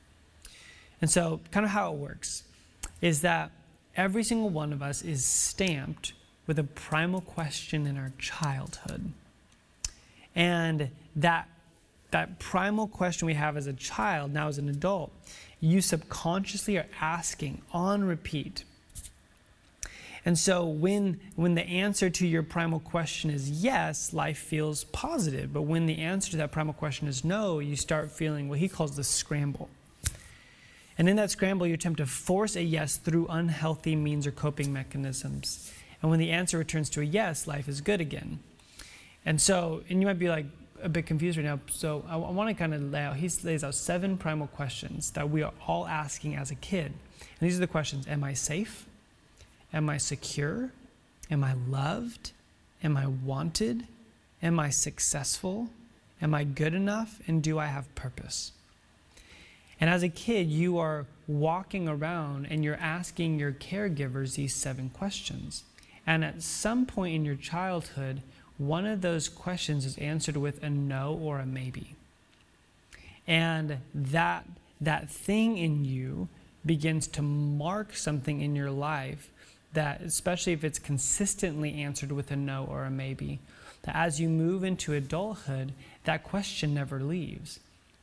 And 1.01 1.10
so, 1.10 1.39
kind 1.51 1.65
of 1.65 1.71
how 1.71 1.93
it 1.93 1.97
works 1.97 2.43
is 3.01 3.21
that 3.21 3.51
every 3.95 4.23
single 4.23 4.49
one 4.49 4.73
of 4.73 4.81
us 4.81 5.01
is 5.01 5.25
stamped 5.25 6.13
with 6.47 6.57
a 6.57 6.63
primal 6.63 7.21
question 7.21 7.86
in 7.86 7.97
our 7.97 8.12
childhood. 8.17 9.12
And 10.36 10.89
that, 11.15 11.49
that 12.12 12.39
primal 12.39 12.88
question 12.88 13.25
we 13.25 13.33
have 13.33 13.57
as 13.57 13.67
a 13.67 13.73
child, 13.73 14.33
now 14.33 14.47
as 14.47 14.57
an 14.57 14.69
adult, 14.69 15.12
you 15.60 15.81
subconsciously 15.81 16.77
are 16.77 16.86
asking 17.01 17.62
on 17.71 18.03
repeat. 18.03 18.63
And 20.25 20.38
so 20.38 20.65
when, 20.65 21.19
when 21.36 21.55
the 21.55 21.63
answer 21.63 22.10
to 22.10 22.27
your 22.27 22.43
primal 22.43 22.79
question 22.79 23.29
is 23.29 23.49
yes, 23.49 24.13
life 24.13 24.38
feels 24.38 24.83
positive. 24.86 25.53
But 25.53 25.63
when 25.63 25.86
the 25.86 25.99
answer 25.99 26.31
to 26.31 26.38
that 26.38 26.51
primal 26.51 26.73
question 26.73 27.07
is 27.07 27.23
no, 27.23 27.60
you 27.60 27.75
start 27.75 28.12
feeling 28.12 28.49
what 28.49 28.60
he 28.60 28.67
calls 28.67 28.95
the 28.95 29.03
scramble. 29.03 29.69
And 30.97 31.07
in 31.07 31.15
that 31.17 31.31
scramble, 31.31 31.67
you 31.67 31.73
attempt 31.73 31.99
to 31.99 32.05
force 32.05 32.55
a 32.55 32.63
yes 32.63 32.97
through 32.97 33.27
unhealthy 33.27 33.95
means 33.95 34.25
or 34.25 34.31
coping 34.31 34.73
mechanisms. 34.73 35.71
And 36.01 36.10
when 36.10 36.19
the 36.19 36.31
answer 36.31 36.57
returns 36.57 36.89
to 36.91 37.01
a 37.01 37.03
yes, 37.03 37.47
life 37.47 37.67
is 37.67 37.81
good 37.81 38.01
again. 38.01 38.39
And 39.25 39.41
so, 39.41 39.83
and 39.89 39.99
you 40.01 40.07
might 40.07 40.19
be 40.19 40.29
like, 40.29 40.45
a 40.81 40.89
bit 40.89 41.05
confused 41.05 41.38
right 41.38 41.45
now. 41.45 41.60
So 41.71 42.03
I, 42.07 42.15
I 42.15 42.31
want 42.31 42.49
to 42.49 42.53
kind 42.53 42.73
of 42.73 42.81
lay 42.91 43.01
out, 43.01 43.15
he 43.15 43.29
lays 43.43 43.63
out 43.63 43.75
seven 43.75 44.17
primal 44.17 44.47
questions 44.47 45.12
that 45.12 45.29
we 45.29 45.43
are 45.43 45.53
all 45.67 45.88
asking 45.88 46.36
as 46.36 46.51
a 46.51 46.55
kid. 46.55 46.93
And 47.39 47.49
these 47.49 47.57
are 47.57 47.62
the 47.62 47.67
questions 47.67 48.07
Am 48.07 48.23
I 48.23 48.33
safe? 48.33 48.86
Am 49.73 49.89
I 49.89 49.97
secure? 49.97 50.71
Am 51.29 51.43
I 51.43 51.53
loved? 51.67 52.31
Am 52.83 52.95
I 52.95 53.07
wanted? 53.07 53.88
Am 54.41 54.60
I 54.60 54.69
successful? 54.69 55.69
Am 56.21 56.33
I 56.33 56.43
good 56.43 56.73
enough? 56.73 57.19
And 57.27 57.43
do 57.43 57.60
I 57.60 57.65
have 57.65 57.93
purpose? 57.95 58.51
And 59.79 59.89
as 59.89 60.03
a 60.03 60.09
kid, 60.09 60.49
you 60.49 60.77
are 60.77 61.05
walking 61.27 61.87
around 61.87 62.47
and 62.49 62.63
you're 62.63 62.75
asking 62.75 63.39
your 63.39 63.51
caregivers 63.51 64.35
these 64.35 64.55
seven 64.55 64.89
questions. 64.89 65.63
And 66.05 66.23
at 66.23 66.41
some 66.41 66.85
point 66.85 67.15
in 67.15 67.25
your 67.25 67.35
childhood, 67.35 68.21
one 68.57 68.85
of 68.85 69.01
those 69.01 69.29
questions 69.29 69.85
is 69.85 69.97
answered 69.97 70.37
with 70.37 70.63
a 70.63 70.69
no 70.69 71.13
or 71.21 71.39
a 71.39 71.45
maybe. 71.45 71.95
And 73.27 73.77
that, 73.93 74.45
that 74.81 75.09
thing 75.09 75.57
in 75.57 75.85
you 75.85 76.29
begins 76.65 77.07
to 77.07 77.21
mark 77.21 77.95
something 77.95 78.41
in 78.41 78.55
your 78.55 78.71
life 78.71 79.29
that, 79.73 80.01
especially 80.01 80.53
if 80.53 80.63
it's 80.63 80.79
consistently 80.79 81.81
answered 81.81 82.11
with 82.11 82.31
a 82.31 82.35
no 82.35 82.65
or 82.65 82.85
a 82.85 82.89
maybe, 82.89 83.39
that 83.83 83.95
as 83.95 84.19
you 84.19 84.29
move 84.29 84.63
into 84.63 84.93
adulthood, 84.93 85.73
that 86.05 86.23
question 86.23 86.73
never 86.73 86.99
leaves. 86.99 87.59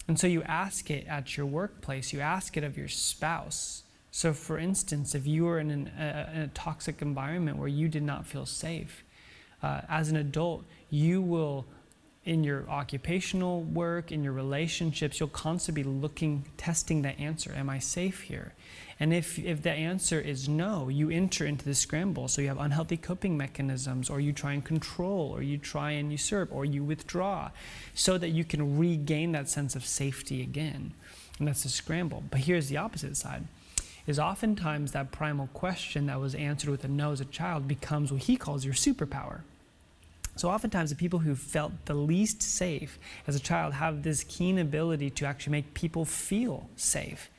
And 0.06 0.18
so 0.18 0.26
you 0.26 0.42
ask 0.42 0.90
it 0.90 1.06
at 1.06 1.36
your 1.36 1.46
workplace, 1.46 2.12
you 2.12 2.20
ask 2.20 2.56
it 2.56 2.64
of 2.64 2.76
your 2.76 2.88
spouse. 2.88 3.84
So, 4.10 4.32
for 4.32 4.58
instance, 4.58 5.14
if 5.14 5.26
you 5.26 5.44
were 5.44 5.58
in, 5.58 5.70
an, 5.70 5.90
a, 5.98 6.30
in 6.34 6.40
a 6.42 6.48
toxic 6.48 7.02
environment 7.02 7.56
where 7.56 7.68
you 7.68 7.88
did 7.88 8.02
not 8.02 8.26
feel 8.26 8.46
safe, 8.46 9.02
uh, 9.62 9.80
as 9.88 10.10
an 10.10 10.16
adult, 10.16 10.64
you 10.90 11.22
will, 11.22 11.66
in 12.24 12.42
your 12.42 12.68
occupational 12.68 13.62
work, 13.62 14.10
in 14.10 14.24
your 14.24 14.32
relationships, 14.32 15.20
you'll 15.20 15.28
constantly 15.28 15.82
be 15.82 15.88
looking, 15.88 16.44
testing 16.56 17.02
that 17.02 17.20
answer. 17.20 17.52
Am 17.54 17.68
I 17.68 17.78
safe 17.78 18.22
here? 18.22 18.54
And 18.98 19.12
if, 19.12 19.38
if 19.38 19.62
the 19.62 19.72
answer 19.72 20.20
is 20.20 20.48
no, 20.48 20.88
you 20.88 21.10
enter 21.10 21.44
into 21.44 21.64
the 21.64 21.74
scramble. 21.74 22.28
So 22.28 22.40
you 22.40 22.48
have 22.48 22.58
unhealthy 22.58 22.96
coping 22.96 23.36
mechanisms, 23.36 24.08
or 24.08 24.20
you 24.20 24.32
try 24.32 24.52
and 24.52 24.64
control, 24.64 25.30
or 25.34 25.42
you 25.42 25.58
try 25.58 25.92
and 25.92 26.10
usurp, 26.10 26.50
or 26.52 26.64
you 26.64 26.84
withdraw, 26.84 27.50
so 27.94 28.16
that 28.18 28.30
you 28.30 28.44
can 28.44 28.78
regain 28.78 29.32
that 29.32 29.48
sense 29.48 29.74
of 29.76 29.84
safety 29.84 30.42
again. 30.42 30.94
And 31.38 31.48
that's 31.48 31.64
a 31.64 31.68
scramble. 31.68 32.22
But 32.30 32.40
here's 32.40 32.68
the 32.68 32.76
opposite 32.76 33.16
side 33.16 33.44
is 34.06 34.18
oftentimes 34.18 34.92
that 34.92 35.10
primal 35.10 35.48
question 35.54 36.06
that 36.06 36.20
was 36.20 36.34
answered 36.34 36.68
with 36.68 36.84
a 36.84 36.88
no 36.88 37.12
as 37.12 37.22
a 37.22 37.24
child 37.24 37.66
becomes 37.66 38.12
what 38.12 38.22
he 38.22 38.36
calls 38.36 38.64
your 38.64 38.74
superpower. 38.74 39.40
So, 40.36 40.50
oftentimes, 40.50 40.90
the 40.90 40.96
people 40.96 41.20
who 41.20 41.34
felt 41.34 41.72
the 41.84 41.94
least 41.94 42.42
safe 42.42 42.98
as 43.26 43.36
a 43.36 43.40
child 43.40 43.74
have 43.74 44.02
this 44.02 44.24
keen 44.24 44.58
ability 44.58 45.10
to 45.10 45.26
actually 45.26 45.52
make 45.52 45.74
people 45.74 46.04
feel 46.04 46.68
safe. 46.76 47.30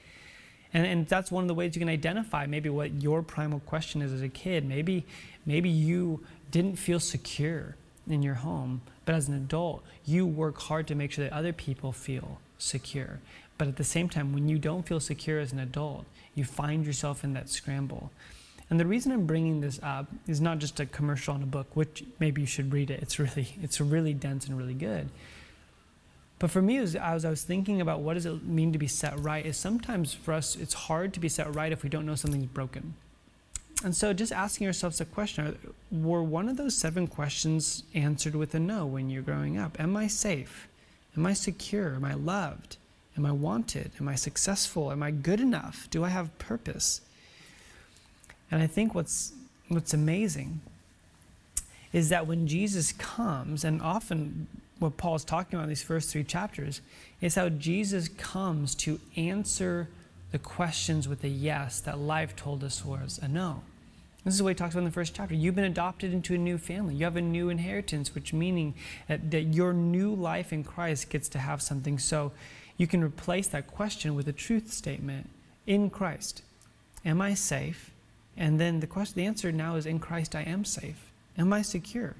And, 0.74 0.86
and 0.86 1.08
that's 1.08 1.32
one 1.32 1.44
of 1.44 1.48
the 1.48 1.54
ways 1.54 1.76
you 1.76 1.80
can 1.80 1.90
identify 1.90 2.46
maybe 2.46 2.70
what 2.70 3.02
your 3.02 3.22
primal 3.22 3.60
question 3.62 4.02
is 4.02 4.12
as 4.12 4.22
a 4.22 4.30
kid. 4.30 4.66
Maybe, 4.66 5.06
maybe 5.46 5.70
you 5.70 6.24
didn't 6.52 6.78
feel 6.78 7.00
secure 7.00 7.76
in 8.08 8.22
your 8.22 8.36
home, 8.36 8.82
but 9.04 9.16
as 9.16 9.28
an 9.28 9.36
adult, 9.36 9.84
you 10.06 10.26
work 10.26 10.60
hard 10.60 10.88
to 10.88 10.96
make 10.96 11.12
sure 11.12 11.26
that 11.26 11.34
other 11.34 11.54
people 11.54 11.92
feel 11.92 12.40
secure. 12.58 13.20
But 13.58 13.68
at 13.68 13.78
the 13.78 13.84
same 13.84 14.10
time, 14.10 14.34
when 14.34 14.48
you 14.48 14.58
don't 14.58 14.86
feel 14.86 15.00
secure 15.00 15.40
as 15.40 15.52
an 15.54 15.60
adult, 15.60 16.06
you 16.34 16.44
find 16.44 16.86
yourself 16.86 17.24
in 17.24 17.34
that 17.34 17.50
scramble. 17.50 18.12
And 18.70 18.80
the 18.80 18.86
reason 18.86 19.12
I'm 19.12 19.26
bringing 19.26 19.62
this 19.62 19.80
up 19.84 20.08
is 20.28 20.42
not 20.42 20.58
just 20.58 20.80
a 20.80 20.86
commercial 20.86 21.34
on 21.36 21.44
a 21.44 21.46
book, 21.46 21.68
which 21.76 22.04
maybe 22.20 22.42
you 22.42 22.48
should 22.48 22.74
read 22.74 22.90
it. 22.90 23.02
It's 23.02 23.20
really, 23.20 23.50
it's 23.62 23.80
really 23.80 24.14
dense 24.14 24.48
and 24.48 24.58
really 24.58 24.74
good. 24.74 25.10
But 26.40 26.52
for 26.52 26.62
me, 26.62 26.78
as, 26.78 26.96
I 26.96 27.30
was 27.30 27.44
thinking 27.44 27.80
about 27.80 28.02
what 28.02 28.16
does 28.16 28.26
it 28.26 28.44
mean 28.44 28.74
to 28.74 28.80
be 28.80 28.88
set 28.88 29.18
right, 29.20 29.46
is 29.46 29.56
sometimes 29.56 30.14
for 30.14 30.34
us 30.34 30.56
it's 30.56 30.74
hard 30.74 31.14
to 31.14 31.20
be 31.20 31.30
set 31.30 31.54
right 31.56 31.72
if 31.72 31.84
we 31.84 31.90
don't 31.90 32.06
know 32.06 32.16
something's 32.16 32.48
broken. 32.48 32.96
And 33.84 33.96
so 33.96 34.14
just 34.14 34.32
asking 34.32 34.68
ourselves 34.68 35.00
a 35.00 35.06
question, 35.06 35.58
were 35.92 36.24
one 36.24 36.50
of 36.50 36.58
those 36.58 36.76
seven 36.76 37.08
questions 37.08 37.84
answered 37.94 38.36
with 38.36 38.56
a 38.56 38.60
no 38.60 38.86
when 38.86 39.10
you're 39.10 39.22
growing 39.22 39.58
up? 39.58 39.80
Am 39.80 39.96
I 39.96 40.08
safe? 40.08 40.68
Am 41.16 41.26
I 41.26 41.34
secure? 41.34 41.96
Am 41.96 42.04
I 42.04 42.14
loved? 42.14 42.78
Am 43.18 43.26
I 43.26 43.32
wanted? 43.32 43.92
Am 44.00 44.08
I 44.08 44.16
successful? 44.16 44.92
Am 44.92 45.04
I 45.04 45.12
good 45.12 45.40
enough? 45.40 45.88
Do 45.90 46.04
I 46.04 46.10
have 46.10 46.38
purpose? 46.38 47.02
And 48.56 48.64
I 48.64 48.68
think 48.68 48.96
what's, 48.96 49.34
what's 49.68 49.94
amazing 49.94 50.62
is 51.92 52.08
that 52.08 52.26
when 52.26 52.48
Jesus 52.48 52.94
comes, 52.94 53.66
and 53.66 53.82
often 53.82 54.48
what 54.80 54.96
Paul 54.96 55.16
is 55.16 55.26
talking 55.26 55.58
about 55.58 55.64
in 55.64 55.70
these 55.70 55.84
first 55.84 56.10
three 56.10 56.24
chapters 56.24 56.80
is 57.20 57.36
how 57.36 57.50
Jesus 57.50 58.08
comes 58.08 58.74
to 58.76 59.02
answer 59.18 59.90
the 60.32 60.40
questions 60.40 61.06
with 61.06 61.22
a 61.26 61.28
yes 61.28 61.82
that 61.82 62.00
life 62.00 62.34
told 62.38 62.64
us 62.64 62.86
was 62.86 63.20
a 63.22 63.28
no. 63.28 63.62
This 64.24 64.36
is 64.36 64.42
what 64.42 64.52
he 64.52 64.56
talks 64.56 64.74
about 64.74 64.84
in 64.84 64.86
the 64.86 64.92
first 64.92 65.14
chapter. 65.14 65.36
You've 65.36 65.56
been 65.56 65.66
adopted 65.66 66.14
into 66.14 66.34
a 66.34 66.38
new 66.38 66.58
family. 66.58 66.96
You 66.96 67.04
have 67.04 67.18
a 67.18 67.22
new 67.22 67.50
inheritance, 67.50 68.16
which 68.16 68.32
meaning 68.32 68.74
that, 69.10 69.32
that 69.32 69.54
your 69.54 69.74
new 69.74 70.16
life 70.16 70.54
in 70.54 70.64
Christ 70.64 71.10
gets 71.10 71.28
to 71.28 71.40
have 71.40 71.62
something. 71.62 72.00
So 72.00 72.32
you 72.78 72.88
can 72.88 73.04
replace 73.04 73.50
that 73.50 73.68
question 73.68 74.16
with 74.16 74.30
a 74.30 74.34
truth 74.34 74.72
statement 74.72 75.30
in 75.68 75.90
Christ. 75.90 76.42
Am 77.04 77.20
I 77.20 77.34
safe? 77.34 77.92
And 78.38 78.60
then 78.60 78.80
the 78.80 78.88
question, 78.88 79.16
the 79.16 79.28
answer 79.28 79.52
now 79.52 79.76
is 79.76 79.86
in 79.86 80.00
Christ 80.00 80.36
I 80.36 80.42
am 80.42 80.66
safe. 80.66 81.12
Am 81.38 81.54
I 81.54 81.62
secure? 81.62 82.16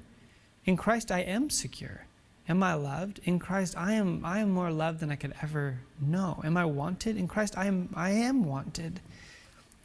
In 0.64 0.76
Christ 0.76 1.10
I 1.10 1.20
am 1.20 1.50
secure. 1.50 2.06
Am 2.48 2.62
I 2.62 2.74
loved? 2.74 3.20
In 3.24 3.38
Christ, 3.38 3.74
I 3.76 3.94
am, 3.94 4.24
I 4.24 4.38
am 4.38 4.50
more 4.50 4.70
loved 4.70 5.00
than 5.00 5.10
I 5.10 5.16
could 5.16 5.34
ever 5.42 5.78
know. 6.00 6.40
Am 6.44 6.56
I 6.56 6.64
wanted? 6.64 7.16
In 7.16 7.26
Christ, 7.26 7.58
I 7.58 7.66
am, 7.66 7.88
I 7.94 8.10
am 8.10 8.44
wanted. 8.44 9.00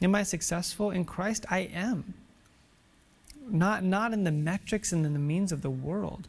Am 0.00 0.14
I 0.14 0.22
successful? 0.22 0.90
In 0.90 1.04
Christ, 1.04 1.44
I 1.50 1.60
am. 1.60 2.14
Not, 3.48 3.82
not 3.82 4.12
in 4.12 4.22
the 4.22 4.30
metrics 4.30 4.92
and 4.92 5.04
in 5.04 5.12
the 5.12 5.18
means 5.18 5.50
of 5.50 5.62
the 5.62 5.70
world, 5.70 6.28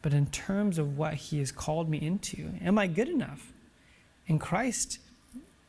but 0.00 0.14
in 0.14 0.26
terms 0.26 0.78
of 0.78 0.96
what 0.96 1.14
He 1.14 1.40
has 1.40 1.52
called 1.52 1.90
me 1.90 1.98
into. 1.98 2.52
Am 2.62 2.78
I 2.78 2.86
good 2.86 3.08
enough? 3.08 3.52
In 4.26 4.38
Christ, 4.38 4.98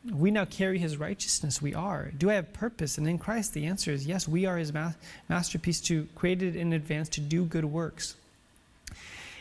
we 0.06 0.32
now 0.32 0.46
carry 0.46 0.80
His 0.80 0.98
righteousness. 0.98 1.62
We 1.62 1.74
are. 1.74 2.12
Do 2.18 2.30
I 2.30 2.36
have 2.36 2.54
purpose? 2.54 2.98
And 2.98 3.08
in 3.08 3.18
Christ, 3.18 3.54
the 3.54 3.66
answer 3.66 3.92
is 3.92 4.06
yes, 4.06 4.28
we 4.28 4.46
are 4.46 4.58
His 4.58 4.74
ma- 4.74 4.94
masterpiece, 5.30 5.82
to, 5.82 6.08
created 6.16 6.56
in 6.56 6.74
advance 6.74 7.10
to 7.10 7.22
do 7.22 7.44
good 7.44 7.66
works. 7.66 8.16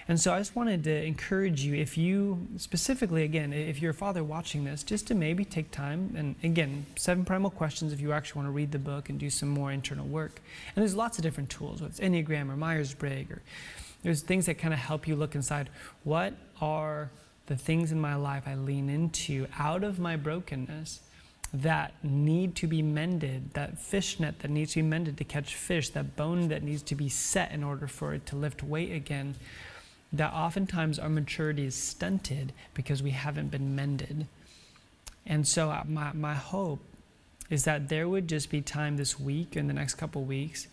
And 0.09 0.21
so 0.21 0.33
I 0.33 0.39
just 0.39 0.55
wanted 0.55 0.85
to 0.85 1.05
encourage 1.05 1.63
you, 1.63 1.75
if 1.75 1.99
you, 1.99 2.47
specifically, 2.59 3.25
again, 3.25 3.53
if 3.53 3.83
you're 3.83 3.91
a 3.91 3.95
father 3.95 4.23
watching 4.23 4.65
this, 4.65 4.85
just 4.85 5.09
to 5.09 5.17
maybe 5.17 5.45
take 5.45 5.73
time, 5.73 6.15
and 6.17 6.37
again, 6.45 6.87
seven 6.95 7.25
primal 7.25 7.51
questions 7.51 7.93
if 7.93 8.01
you 8.01 8.13
actually 8.13 8.43
want 8.43 8.47
to 8.47 8.53
read 8.53 8.71
the 8.71 8.79
book 8.79 9.09
and 9.09 9.19
do 9.19 9.31
some 9.31 9.49
more 9.49 9.73
internal 9.73 10.07
work. 10.07 10.41
And 10.75 10.83
there's 10.83 10.95
lots 10.95 11.19
of 11.19 11.23
different 11.23 11.51
tools, 11.51 11.81
whether 11.81 11.91
it's 11.91 11.99
Enneagram 11.99 12.51
or 12.51 12.57
Myers 12.57 12.95
Briggs, 12.95 13.33
or 13.33 13.43
there's 14.05 14.23
things 14.23 14.47
that 14.47 14.59
kind 14.59 14.73
of 14.73 14.79
help 14.79 15.09
you 15.09 15.17
look 15.17 15.35
inside. 15.35 15.69
What 16.05 16.35
are 16.61 17.11
the 17.47 17.57
things 17.57 17.93
in 17.93 18.01
my 18.01 18.15
life 18.15 18.45
I 18.47 18.55
lean 18.55 18.89
into 18.89 19.47
out 19.59 19.85
of 19.85 19.99
my 19.99 20.17
brokenness? 20.17 21.01
that 21.55 21.93
need 22.03 22.55
to 22.57 22.67
be 22.67 22.83
mended, 22.83 23.55
that 23.55 23.79
fishnet 23.79 24.41
that 24.41 24.51
needs 24.51 24.73
to 24.73 24.83
be 24.83 24.89
mended 24.89 25.17
to 25.17 25.25
catch 25.25 25.55
fish, 25.55 25.89
that 25.91 26.17
bone 26.17 26.49
that 26.49 26.63
needs 26.63 26.83
to 26.83 26.95
be 26.95 27.09
set 27.09 27.53
in 27.53 27.63
order 27.63 27.87
for 27.87 28.13
it 28.13 28.27
to 28.27 28.37
lift 28.37 28.63
weight 28.63 28.93
again 28.93 29.37
that 30.13 30.33
oftentimes 30.33 30.99
our 30.99 31.09
maturity 31.09 31.65
is 31.65 31.75
stunted 31.75 32.53
because 32.75 33.03
we 33.03 33.11
haven't 33.11 33.49
been 33.49 33.75
mended. 33.75 34.27
And 35.27 35.47
so, 35.47 35.71
uh, 35.71 35.83
my, 35.87 36.13
my 36.13 36.35
hope 36.35 36.81
is 37.51 37.65
that 37.65 37.89
there 37.89 38.09
would 38.09 38.29
just 38.29 38.51
be 38.51 38.61
time 38.61 38.97
this 38.97 39.19
week 39.19 39.57
and 39.57 39.69
the 39.69 39.75
next 39.75 39.95
couple 39.95 40.23
weeks 40.23 40.69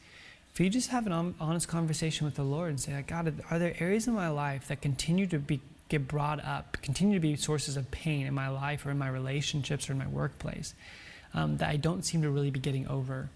for 0.53 0.61
you 0.61 0.69
just 0.69 0.89
have 0.89 1.07
an 1.07 1.33
honest 1.39 1.67
conversation 1.67 2.25
with 2.25 2.35
the 2.35 2.43
Lord 2.43 2.69
and 2.69 2.79
say, 2.79 3.03
God, 3.07 3.41
are 3.49 3.57
there 3.57 3.75
areas 3.79 4.07
in 4.07 4.13
my 4.13 4.29
life 4.29 4.67
that 4.67 4.81
continue 4.81 5.25
to 5.25 5.39
be 5.39 5.59
get 5.89 6.07
brought 6.07 6.43
up, 6.43 6.77
continue 6.81 7.15
to 7.15 7.19
be 7.19 7.35
sources 7.35 7.77
of 7.77 7.89
pain 7.91 8.25
in 8.25 8.33
my 8.33 8.49
life 8.49 8.85
or 8.85 8.91
in 8.91 8.97
my 8.97 9.09
relationships 9.09 9.89
or 9.89 9.93
in 9.93 9.99
my 9.99 10.07
workplace 10.07 10.73
um, 11.33 11.57
that 11.57 11.69
I 11.69 11.77
don't 11.77 12.03
seem 12.03 12.21
to 12.21 12.29
really 12.29 12.51
be 12.51 12.59
getting 12.59 12.87
over? 12.87 13.29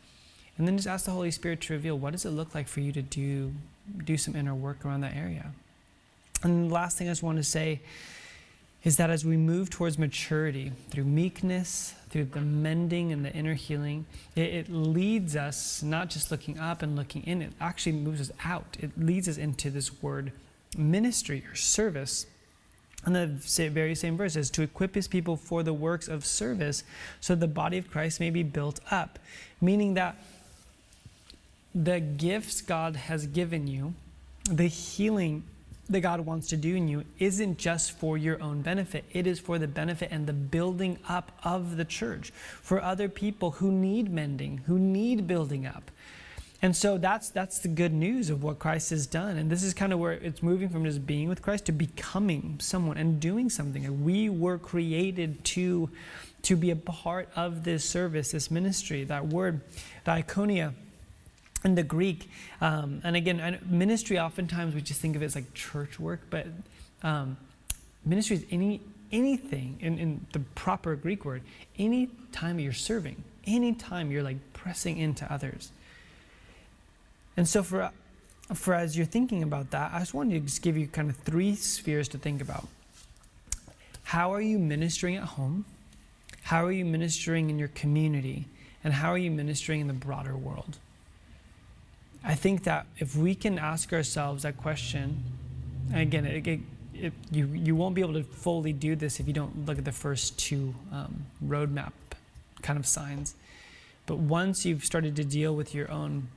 And 0.57 0.67
then 0.67 0.77
just 0.77 0.88
ask 0.88 1.05
the 1.05 1.12
Holy 1.12 1.31
Spirit 1.31 1.62
to 1.62 1.73
reveal 1.73 1.97
what 1.97 2.12
does 2.12 2.25
it 2.25 2.31
look 2.31 2.55
like 2.55 2.67
for 2.67 2.79
you 2.79 2.91
to 2.91 3.01
do 3.01 3.53
do 4.03 4.17
some 4.17 4.36
inner 4.36 4.53
work 4.53 4.86
around 4.86 5.01
that 5.01 5.15
area. 5.15 5.51
And 6.43 6.69
the 6.69 6.73
last 6.73 6.97
thing 6.97 7.07
I 7.07 7.12
just 7.12 7.23
want 7.23 7.38
to 7.38 7.43
say 7.43 7.81
is 8.83 8.97
that 8.97 9.10
as 9.10 9.25
we 9.25 9.38
move 9.38 9.69
towards 9.69 9.97
maturity 9.97 10.71
through 10.89 11.03
meekness, 11.03 11.93
through 12.10 12.25
the 12.25 12.41
mending 12.41 13.12
and 13.12 13.25
the 13.25 13.33
inner 13.33 13.53
healing, 13.53 14.05
it, 14.36 14.53
it, 14.53 14.69
leads 14.69 15.36
us 15.36 15.81
not 15.83 16.10
just 16.10 16.31
looking 16.31 16.60
up 16.60 16.81
and 16.81 16.95
looking 16.95 17.23
in, 17.23 17.41
it 17.41 17.51
actually 17.60 17.91
moves 17.91 18.21
us 18.21 18.31
out. 18.45 18.77
It 18.79 18.91
leads 18.97 19.27
us 19.27 19.38
into 19.38 19.69
this 19.69 20.01
word 20.01 20.31
ministry 20.77 21.43
or 21.49 21.55
service. 21.55 22.27
And 23.05 23.15
the 23.15 23.27
very 23.69 23.95
same 23.95 24.17
verse 24.17 24.36
is 24.36 24.49
to 24.51 24.63
equip 24.63 24.95
his 24.95 25.07
people 25.07 25.38
for 25.38 25.63
the 25.63 25.73
works 25.73 26.07
of 26.07 26.25
service 26.25 26.83
so 27.21 27.36
the 27.36 27.47
body 27.47 27.77
of 27.77 27.89
Christ 27.89 28.19
may 28.19 28.29
be 28.29 28.43
built 28.43 28.79
up. 28.91 29.19
Meaning 29.62 29.93
that 29.93 30.17
the 31.73 31.99
gifts 31.99 32.62
God 32.62 32.95
has 32.95 33.27
given 33.27 33.67
you, 33.67 33.93
the 34.49 34.67
healing 34.67 35.43
that 35.89 36.01
God 36.01 36.21
wants 36.21 36.49
to 36.49 36.57
do 36.57 36.75
in 36.75 36.88
you 36.88 37.05
isn't 37.19 37.57
just 37.57 37.91
for 37.91 38.17
your 38.17 38.41
own 38.41 38.62
benefit. 38.62 39.05
It 39.13 39.25
is 39.25 39.39
for 39.39 39.57
the 39.57 39.67
benefit 39.67 40.10
and 40.12 40.27
the 40.27 40.33
building 40.33 40.99
up 41.07 41.31
of 41.43 41.77
the 41.77 41.86
church, 41.86 42.31
for 42.31 42.81
other 42.81 43.07
people 43.07 43.51
who 43.51 43.71
need 43.71 44.12
mending, 44.12 44.60
who 44.65 44.77
need 44.77 45.27
building 45.27 45.65
up. 45.65 45.91
And 46.62 46.76
so 46.76 46.98
that's 46.98 47.30
that's 47.30 47.60
the 47.60 47.67
good 47.67 47.93
news 47.93 48.30
of 48.30 48.41
what 48.43 48.58
Christ 48.58 48.89
has 48.89 49.06
done. 49.06 49.38
And 49.38 49.50
this 49.50 49.62
is 49.62 49.74
kind 49.74 49.93
of 49.93 50.00
where 50.00 50.13
it's 50.13 50.41
moving 50.41 50.70
from 50.70 50.86
just 50.86 51.06
being 51.06 51.30
with 51.30 51.41
Christ 51.41 51.65
to 51.65 51.72
becoming 51.72 52.58
someone 52.60 52.98
and 52.98 53.20
doing 53.20 53.50
something. 53.50 54.04
We 54.04 54.30
were 54.30 54.58
created 54.58 55.43
to 55.46 55.89
to 56.43 56.56
be 56.56 56.72
a 56.72 56.76
part 56.76 57.30
of 57.36 57.63
this 57.63 57.86
service, 57.86 58.32
this 58.32 58.50
ministry. 58.50 59.04
That 59.04 59.28
word, 59.28 59.62
diakonia, 60.06 60.74
in 61.63 61.76
the 61.76 61.84
Greek, 61.84 62.30
um, 62.62 63.02
and 63.04 63.15
again, 63.15 63.60
ministry. 63.70 64.20
Oftentimes 64.20 64.74
we 64.74 64.82
just 64.82 65.02
think 65.02 65.15
of 65.15 65.22
it 65.22 65.26
as 65.26 65.36
like 65.36 65.54
church 65.54 66.00
work, 66.00 66.22
but 66.30 66.48
um, 67.04 67.38
ministry 68.06 68.38
is 68.38 68.46
any 68.52 68.82
anything 69.12 69.78
in, 69.80 69.98
in 69.98 70.26
the 70.34 70.39
proper 70.56 70.96
Greek 70.96 71.24
word. 71.24 71.41
Any 71.78 72.10
time 72.32 72.60
you're 72.60 72.74
serving, 72.74 73.24
any 73.46 73.74
time 73.74 74.12
you're 74.12 74.24
like 74.24 74.38
pressing 74.54 74.98
into 74.98 75.32
others. 75.32 75.72
And 77.38 77.47
so 77.47 77.63
for 77.63 77.91
for 78.54 78.73
as 78.73 78.97
you're 78.97 79.06
thinking 79.06 79.43
about 79.43 79.71
that, 79.71 79.91
I 79.93 80.00
just 80.00 80.13
wanted 80.13 80.34
to 80.34 80.39
just 80.39 80.62
give 80.62 80.78
you 80.78 80.88
kind 80.88 81.10
of 81.10 81.17
three 81.17 81.56
spheres 81.56 82.08
to 82.10 82.17
think 82.17 82.41
about. 82.41 82.67
How 84.04 84.34
are 84.34 84.41
you 84.41 84.58
ministering 84.58 85.17
at 85.17 85.23
home? 85.23 85.65
How 86.43 86.65
are 86.65 86.71
you 86.71 86.86
ministering 86.86 87.50
in 87.50 87.60
your 87.60 87.67
community? 87.69 88.45
And 88.84 88.93
how 88.93 89.10
are 89.10 89.17
you 89.17 89.32
ministering 89.32 89.82
in 89.82 89.88
the 89.88 89.93
broader 89.93 90.38
world? 90.38 90.78
I 92.23 92.36
think 92.36 92.63
that 92.63 92.86
if 93.00 93.17
we 93.17 93.36
can 93.36 93.60
ask 93.60 93.91
ourselves 93.91 94.43
that 94.43 94.58
question, 94.58 95.23
and 95.91 96.02
again, 96.02 96.26
it, 96.26 96.47
it, 96.47 96.60
it, 96.93 97.13
you, 97.32 97.47
you 97.47 97.76
won't 97.76 97.95
be 97.95 98.02
able 98.02 98.13
to 98.13 98.23
fully 98.23 98.71
do 98.71 98.95
this 98.95 99.19
if 99.19 99.28
you 99.28 99.34
don't 99.34 99.65
look 99.65 99.78
at 99.78 99.84
the 99.86 99.91
first 99.91 100.39
two 100.39 100.73
um, 100.93 101.26
roadmap 101.45 101.91
kind 102.62 102.80
of 102.80 102.86
signs. 102.86 103.36
But 104.06 104.19
once 104.19 104.65
you've 104.65 104.86
started 104.86 105.17
to 105.17 105.26
deal 105.26 105.54
with 105.54 105.76
your 105.76 105.91
own 105.91 106.30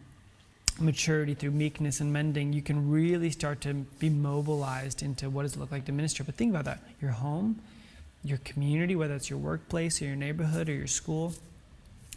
maturity 0.79 1.35
through 1.35 1.51
meekness 1.51 2.01
and 2.01 2.13
mending, 2.13 2.53
you 2.53 2.63
can 2.63 2.91
really 2.91 3.31
start 3.31 3.61
to 3.63 3.75
be 3.99 4.09
mobilized 4.09 5.03
into 5.03 5.29
what 5.29 5.43
does 5.43 5.57
it 5.57 5.59
look 5.59 5.73
like 5.73 5.85
to 5.87 5.93
minister. 5.93 6.25
But 6.25 6.37
think 6.37 6.51
about 6.51 6.65
that 6.67 6.83
your 7.01 7.11
home, 7.13 7.61
your 8.23 8.39
community, 8.39 8.97
whether 8.97 9.15
it's 9.15 9.31
your 9.31 9.39
workplace 9.39 10.01
or 10.01 10.07
your 10.07 10.17
neighborhood 10.17 10.69
or 10.69 10.75
your 10.75 10.87
school, 10.87 11.35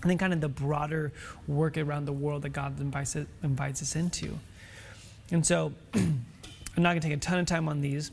and 0.01 0.09
then 0.09 0.17
kind 0.17 0.33
of 0.33 0.41
the 0.41 0.49
broader 0.49 1.13
work 1.47 1.77
around 1.77 2.05
the 2.05 2.13
world 2.13 2.41
that 2.43 2.49
God 2.49 2.79
invites, 2.79 3.15
invites 3.41 3.81
us 3.81 3.95
into. 3.95 4.37
And 5.31 5.45
so 5.45 5.73
I'm 5.93 6.23
not 6.77 6.91
going 6.91 7.01
to 7.01 7.07
take 7.07 7.17
a 7.17 7.19
ton 7.19 7.39
of 7.39 7.45
time 7.45 7.69
on 7.69 7.81
these, 7.81 8.11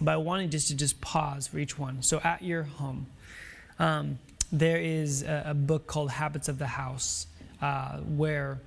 but 0.00 0.12
I 0.12 0.16
wanted 0.16 0.50
just 0.50 0.68
to 0.68 0.74
just 0.74 1.00
pause 1.00 1.46
for 1.46 1.58
each 1.58 1.78
one. 1.78 2.02
So 2.02 2.20
at 2.22 2.42
your 2.42 2.64
home, 2.64 3.06
um, 3.78 4.18
there 4.52 4.76
is 4.78 5.22
a, 5.22 5.44
a, 5.46 5.54
book 5.54 5.86
called 5.86 6.10
Habits 6.10 6.48
of 6.48 6.58
the 6.58 6.66
House 6.66 7.26
uh, 7.60 7.98
where 7.98 8.60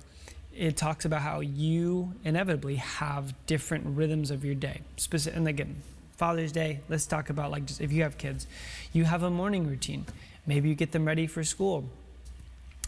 it 0.58 0.76
talks 0.76 1.04
about 1.04 1.22
how 1.22 1.38
you 1.40 2.12
inevitably 2.24 2.76
have 2.76 3.32
different 3.46 3.96
rhythms 3.96 4.32
of 4.32 4.44
your 4.44 4.56
day. 4.56 4.80
Specific, 4.96 5.36
and 5.36 5.46
again, 5.46 5.82
Father's 6.16 6.50
Day, 6.50 6.80
let's 6.88 7.06
talk 7.06 7.30
about 7.30 7.52
like 7.52 7.64
just 7.64 7.80
if 7.80 7.92
you 7.92 8.02
have 8.02 8.18
kids, 8.18 8.48
you 8.92 9.04
have 9.04 9.22
a 9.22 9.30
morning 9.30 9.68
routine. 9.68 10.04
Maybe 10.46 10.68
you 10.68 10.74
get 10.74 10.90
them 10.90 11.04
ready 11.04 11.28
for 11.28 11.44
school. 11.44 11.84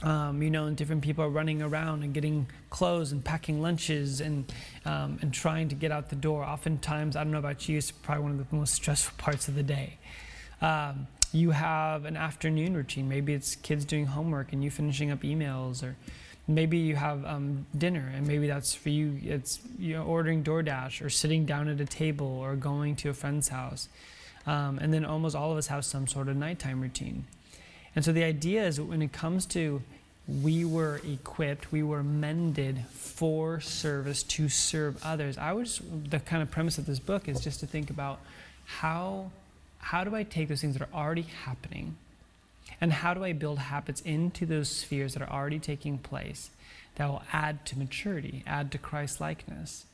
Um, 0.02 0.42
you 0.42 0.50
know, 0.50 0.64
and 0.64 0.76
different 0.76 1.02
people 1.02 1.24
are 1.24 1.28
running 1.28 1.61
around 1.62 2.02
and 2.02 2.14
getting 2.14 2.46
clothes 2.70 3.12
and 3.12 3.22
packing 3.22 3.61
lunches 3.61 4.20
and 4.20 4.50
um, 4.85 5.18
and 5.22 5.33
trying 5.33 5.68
to 5.68 5.76
get 5.76 5.92
out 5.92 6.09
the 6.09 6.16
door. 6.16 6.42
Oftentimes, 6.42 7.14
I 7.14 7.22
don't 7.22 7.33
know 7.33 7.38
about 7.38 7.68
you, 7.68 7.78
it's 7.78 7.92
probably 7.92 8.24
one 8.24 8.33
of 8.33 8.50
the 8.50 8.56
most 8.56 8.74
stressful 8.74 9.14
parts 9.18 9.46
of 9.46 9.54
the 9.54 9.62
day. 9.62 9.98
Um, 10.61 11.06
you 11.33 11.52
have 11.52 12.04
an 12.06 12.16
afternoon 12.16 12.74
routine. 12.74 13.09
Maybe 13.09 13.33
it's 13.35 13.54
kids 13.54 13.85
doing 13.85 14.06
homework 14.06 14.52
and 14.52 14.64
you 14.64 14.70
finishing 14.70 15.12
up 15.12 15.20
emails, 15.20 15.85
or 15.85 15.96
maybe 16.54 16.78
you 16.78 16.96
have 16.96 17.24
um, 17.24 17.66
dinner 17.76 18.12
and 18.14 18.26
maybe 18.26 18.46
that's 18.46 18.74
for 18.74 18.90
you. 18.90 19.18
It's 19.22 19.60
you 19.78 19.94
know 19.94 20.04
ordering 20.04 20.44
DoorDash 20.44 21.04
or 21.04 21.10
sitting 21.10 21.46
down 21.46 21.68
at 21.68 21.80
a 21.80 21.84
table 21.84 22.26
or 22.26 22.56
going 22.56 22.96
to 22.96 23.10
a 23.10 23.14
friend's 23.14 23.48
house. 23.48 23.88
Um, 24.46 24.78
and 24.78 24.92
then 24.92 25.04
almost 25.04 25.36
all 25.36 25.52
of 25.52 25.58
us 25.58 25.66
have 25.66 25.84
some 25.84 26.06
sort 26.06 26.28
of 26.28 26.36
nighttime 26.36 26.80
routine. 26.80 27.24
And 27.94 28.04
so 28.04 28.12
the 28.12 28.24
idea 28.24 28.66
is 28.66 28.80
when 28.80 29.02
it 29.02 29.12
comes 29.12 29.46
to 29.46 29.82
we 30.42 30.64
were 30.64 31.00
equipped 31.04 31.72
we 31.72 31.82
were 31.82 32.02
mended 32.02 32.78
for 32.92 33.60
service 33.60 34.22
to 34.22 34.48
serve 34.48 34.96
others 35.02 35.36
i 35.36 35.52
was 35.52 35.80
the 36.08 36.20
kind 36.20 36.42
of 36.42 36.50
premise 36.50 36.78
of 36.78 36.86
this 36.86 37.00
book 37.00 37.28
is 37.28 37.40
just 37.40 37.60
to 37.60 37.66
think 37.66 37.90
about 37.90 38.20
how 38.64 39.30
how 39.78 40.04
do 40.04 40.14
i 40.14 40.22
take 40.22 40.48
those 40.48 40.60
things 40.60 40.76
that 40.76 40.82
are 40.82 40.94
already 40.94 41.26
happening 41.44 41.96
and 42.81 42.93
how 42.93 43.14
do 43.14 43.25
I 43.25 43.33
build 43.33 43.59
habits 43.59 44.01
into 44.03 44.47
those 44.47 44.69
spheres 44.69 45.14
that 45.14 45.23
are 45.23 45.31
already 45.31 45.59
taking 45.59 45.99
place 45.99 46.51
that 46.97 47.09
will 47.09 47.23
add 47.33 47.64
to 47.66 47.79
maturity, 47.79 48.43
add 48.47 48.73
to 48.73 48.79
Christ 48.79 49.21
likeness? 49.21 49.87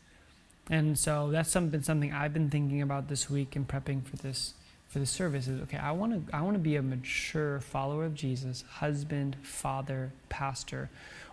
And 0.70 0.98
so 0.98 1.30
that's 1.30 1.50
some, 1.50 1.68
been 1.68 1.82
something 1.82 2.12
I've 2.12 2.32
been 2.32 2.50
thinking 2.50 2.82
about 2.82 3.08
this 3.08 3.30
week 3.30 3.56
in 3.56 3.64
prepping 3.64 4.04
for 4.04 4.16
this 4.16 4.54
for 4.88 5.00
the 5.00 5.06
service 5.06 5.48
is 5.48 5.60
okay, 5.62 5.78
I 5.78 5.90
want 5.92 6.28
to 6.28 6.34
I 6.34 6.40
want 6.42 6.54
to 6.54 6.60
be 6.60 6.76
a 6.76 6.82
mature 6.82 7.60
follower 7.60 8.04
of 8.04 8.14
Jesus, 8.14 8.62
husband, 8.62 9.36
father, 9.42 10.12
pastor. 10.28 10.90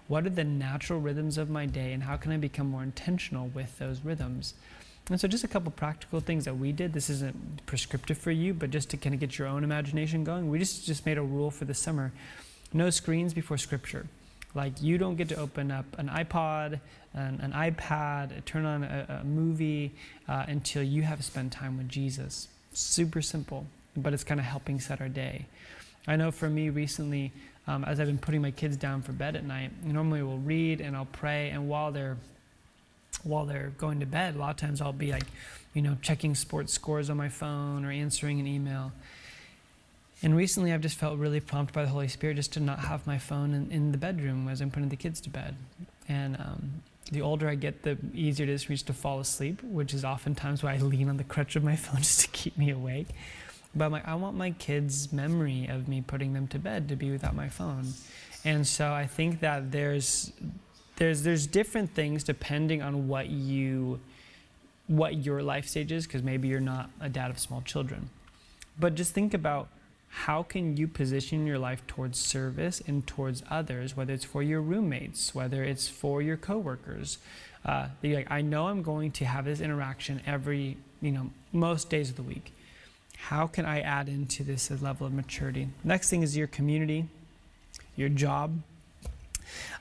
What 0.07 0.25
are 0.25 0.31
the 0.31 0.43
natural 0.43 0.99
rhythms 0.99 1.37
of 1.37 1.49
my 1.49 1.65
day 1.65 1.93
and 1.93 2.03
how 2.03 2.17
can 2.17 2.31
I 2.31 2.37
become 2.37 2.67
more 2.67 2.83
intentional 2.83 3.47
with 3.47 3.79
those 3.79 4.01
rhythms? 4.01 4.53
And 5.09 5.19
so, 5.19 5.27
just 5.27 5.43
a 5.43 5.47
couple 5.49 5.71
practical 5.71 6.21
things 6.21 6.45
that 6.45 6.57
we 6.57 6.71
did. 6.71 6.93
This 6.93 7.09
isn't 7.09 7.65
prescriptive 7.65 8.17
for 8.17 8.31
you, 8.31 8.53
but 8.53 8.69
just 8.69 8.89
to 8.91 8.97
kind 8.97 9.13
of 9.13 9.19
get 9.19 9.37
your 9.37 9.47
own 9.47 9.63
imagination 9.63 10.23
going. 10.23 10.49
We 10.49 10.59
just, 10.59 10.85
just 10.85 11.05
made 11.05 11.17
a 11.17 11.21
rule 11.21 11.51
for 11.51 11.65
the 11.65 11.73
summer 11.73 12.13
no 12.73 12.89
screens 12.89 13.33
before 13.33 13.57
Scripture. 13.57 14.07
Like, 14.55 14.81
you 14.81 14.97
don't 14.97 15.15
get 15.15 15.29
to 15.29 15.35
open 15.35 15.71
up 15.71 15.85
an 15.97 16.09
iPod, 16.09 16.79
an, 17.13 17.39
an 17.41 17.53
iPad, 17.53 18.45
turn 18.45 18.65
on 18.65 18.83
a, 18.83 19.21
a 19.21 19.23
movie 19.23 19.91
uh, 20.27 20.45
until 20.47 20.83
you 20.83 21.01
have 21.03 21.23
spent 21.23 21.51
time 21.51 21.77
with 21.77 21.89
Jesus. 21.89 22.47
Super 22.73 23.21
simple, 23.21 23.65
but 23.95 24.13
it's 24.13 24.23
kind 24.23 24.39
of 24.39 24.45
helping 24.45 24.79
set 24.79 25.01
our 25.01 25.09
day. 25.09 25.45
I 26.07 26.15
know 26.15 26.31
for 26.31 26.49
me 26.49 26.69
recently, 26.69 27.31
um, 27.67 27.83
as 27.85 27.99
I've 27.99 28.07
been 28.07 28.17
putting 28.17 28.41
my 28.41 28.51
kids 28.51 28.75
down 28.77 29.01
for 29.01 29.11
bed 29.11 29.35
at 29.35 29.43
night, 29.43 29.71
normally 29.83 30.21
we'll 30.21 30.37
read 30.37 30.81
and 30.81 30.95
I'll 30.95 31.05
pray, 31.05 31.49
and 31.49 31.69
while 31.69 31.91
they're 31.91 32.17
while 33.23 33.45
they're 33.45 33.71
going 33.77 33.99
to 33.99 34.05
bed. 34.05 34.35
A 34.35 34.37
lot 34.37 34.51
of 34.51 34.57
times 34.57 34.81
I'll 34.81 34.93
be 34.93 35.11
like, 35.11 35.25
you 35.73 35.81
know, 35.81 35.97
checking 36.01 36.35
sports 36.35 36.73
scores 36.73 37.09
on 37.09 37.17
my 37.17 37.29
phone 37.29 37.85
or 37.85 37.91
answering 37.91 38.39
an 38.39 38.47
email. 38.47 38.91
And 40.21 40.35
recently 40.37 40.71
I've 40.71 40.81
just 40.81 40.97
felt 40.97 41.17
really 41.19 41.39
prompted 41.39 41.73
by 41.73 41.83
the 41.83 41.89
Holy 41.89 42.07
Spirit 42.07 42.35
just 42.35 42.53
to 42.53 42.59
not 42.59 42.79
have 42.79 43.05
my 43.05 43.17
phone 43.17 43.53
in, 43.53 43.71
in 43.71 43.91
the 43.91 43.97
bedroom 43.97 44.47
as 44.47 44.61
I'm 44.61 44.71
putting 44.71 44.89
the 44.89 44.95
kids 44.95 45.19
to 45.21 45.29
bed. 45.29 45.55
And 46.07 46.37
um, 46.37 46.83
the 47.11 47.21
older 47.21 47.49
I 47.49 47.55
get, 47.55 47.83
the 47.83 47.97
easier 48.13 48.45
it 48.45 48.49
is 48.49 48.63
for 48.63 48.71
me 48.71 48.77
to 48.77 48.93
fall 48.93 49.19
asleep, 49.19 49.61
which 49.63 49.93
is 49.93 50.05
oftentimes 50.05 50.63
why 50.63 50.75
I 50.75 50.77
lean 50.77 51.09
on 51.09 51.17
the 51.17 51.23
crutch 51.23 51.55
of 51.55 51.63
my 51.63 51.75
phone 51.77 51.97
just 51.97 52.21
to 52.21 52.27
keep 52.29 52.57
me 52.57 52.69
awake. 52.69 53.07
But 53.75 53.91
like, 53.91 54.07
I 54.07 54.15
want 54.15 54.37
my 54.37 54.51
kids' 54.51 55.11
memory 55.11 55.67
of 55.67 55.87
me 55.87 56.01
putting 56.01 56.33
them 56.33 56.47
to 56.49 56.59
bed 56.59 56.87
to 56.89 56.95
be 56.95 57.11
without 57.11 57.35
my 57.35 57.49
phone. 57.49 57.93
And 58.45 58.67
so 58.67 58.93
I 58.93 59.07
think 59.07 59.39
that 59.39 59.71
there's 59.71 60.31
there's 60.97 61.23
there's 61.23 61.47
different 61.47 61.93
things 61.93 62.23
depending 62.23 62.81
on 62.81 63.07
what 63.07 63.29
you 63.29 63.99
what 64.87 65.25
your 65.25 65.41
life 65.41 65.67
stage 65.67 65.91
is 65.91 66.05
because 66.05 66.21
maybe 66.21 66.47
you're 66.47 66.59
not 66.59 66.89
a 66.99 67.09
dad 67.09 67.31
of 67.31 67.39
small 67.39 67.61
children. 67.61 68.09
But 68.79 68.95
just 68.95 69.13
think 69.13 69.33
about 69.33 69.69
how 70.09 70.43
can 70.43 70.77
you 70.77 70.87
position 70.87 71.47
your 71.47 71.57
life 71.57 71.85
towards 71.87 72.19
service 72.19 72.81
and 72.85 73.07
towards 73.07 73.43
others 73.49 73.97
whether 73.97 74.13
it's 74.13 74.25
for 74.25 74.43
your 74.43 74.61
roommates 74.61 75.33
whether 75.33 75.63
it's 75.63 75.87
for 75.87 76.21
your 76.21 76.37
coworkers? 76.37 77.17
Uh, 77.65 77.87
like 78.03 78.29
i 78.29 78.41
know 78.41 78.67
i'm 78.67 78.81
going 78.81 79.09
to 79.09 79.23
have 79.23 79.45
this 79.45 79.61
interaction 79.61 80.21
every 80.25 80.75
you 81.01 81.11
know 81.11 81.29
most 81.51 81.89
days 81.89 82.09
of 82.09 82.15
the 82.15 82.23
week. 82.23 82.53
How 83.17 83.47
can 83.47 83.65
i 83.65 83.79
add 83.79 84.09
into 84.09 84.43
this 84.43 84.69
level 84.69 85.07
of 85.07 85.13
maturity? 85.13 85.69
Next 85.83 86.09
thing 86.09 86.23
is 86.23 86.37
your 86.37 86.47
community 86.47 87.07
your 87.95 88.09
job 88.09 88.59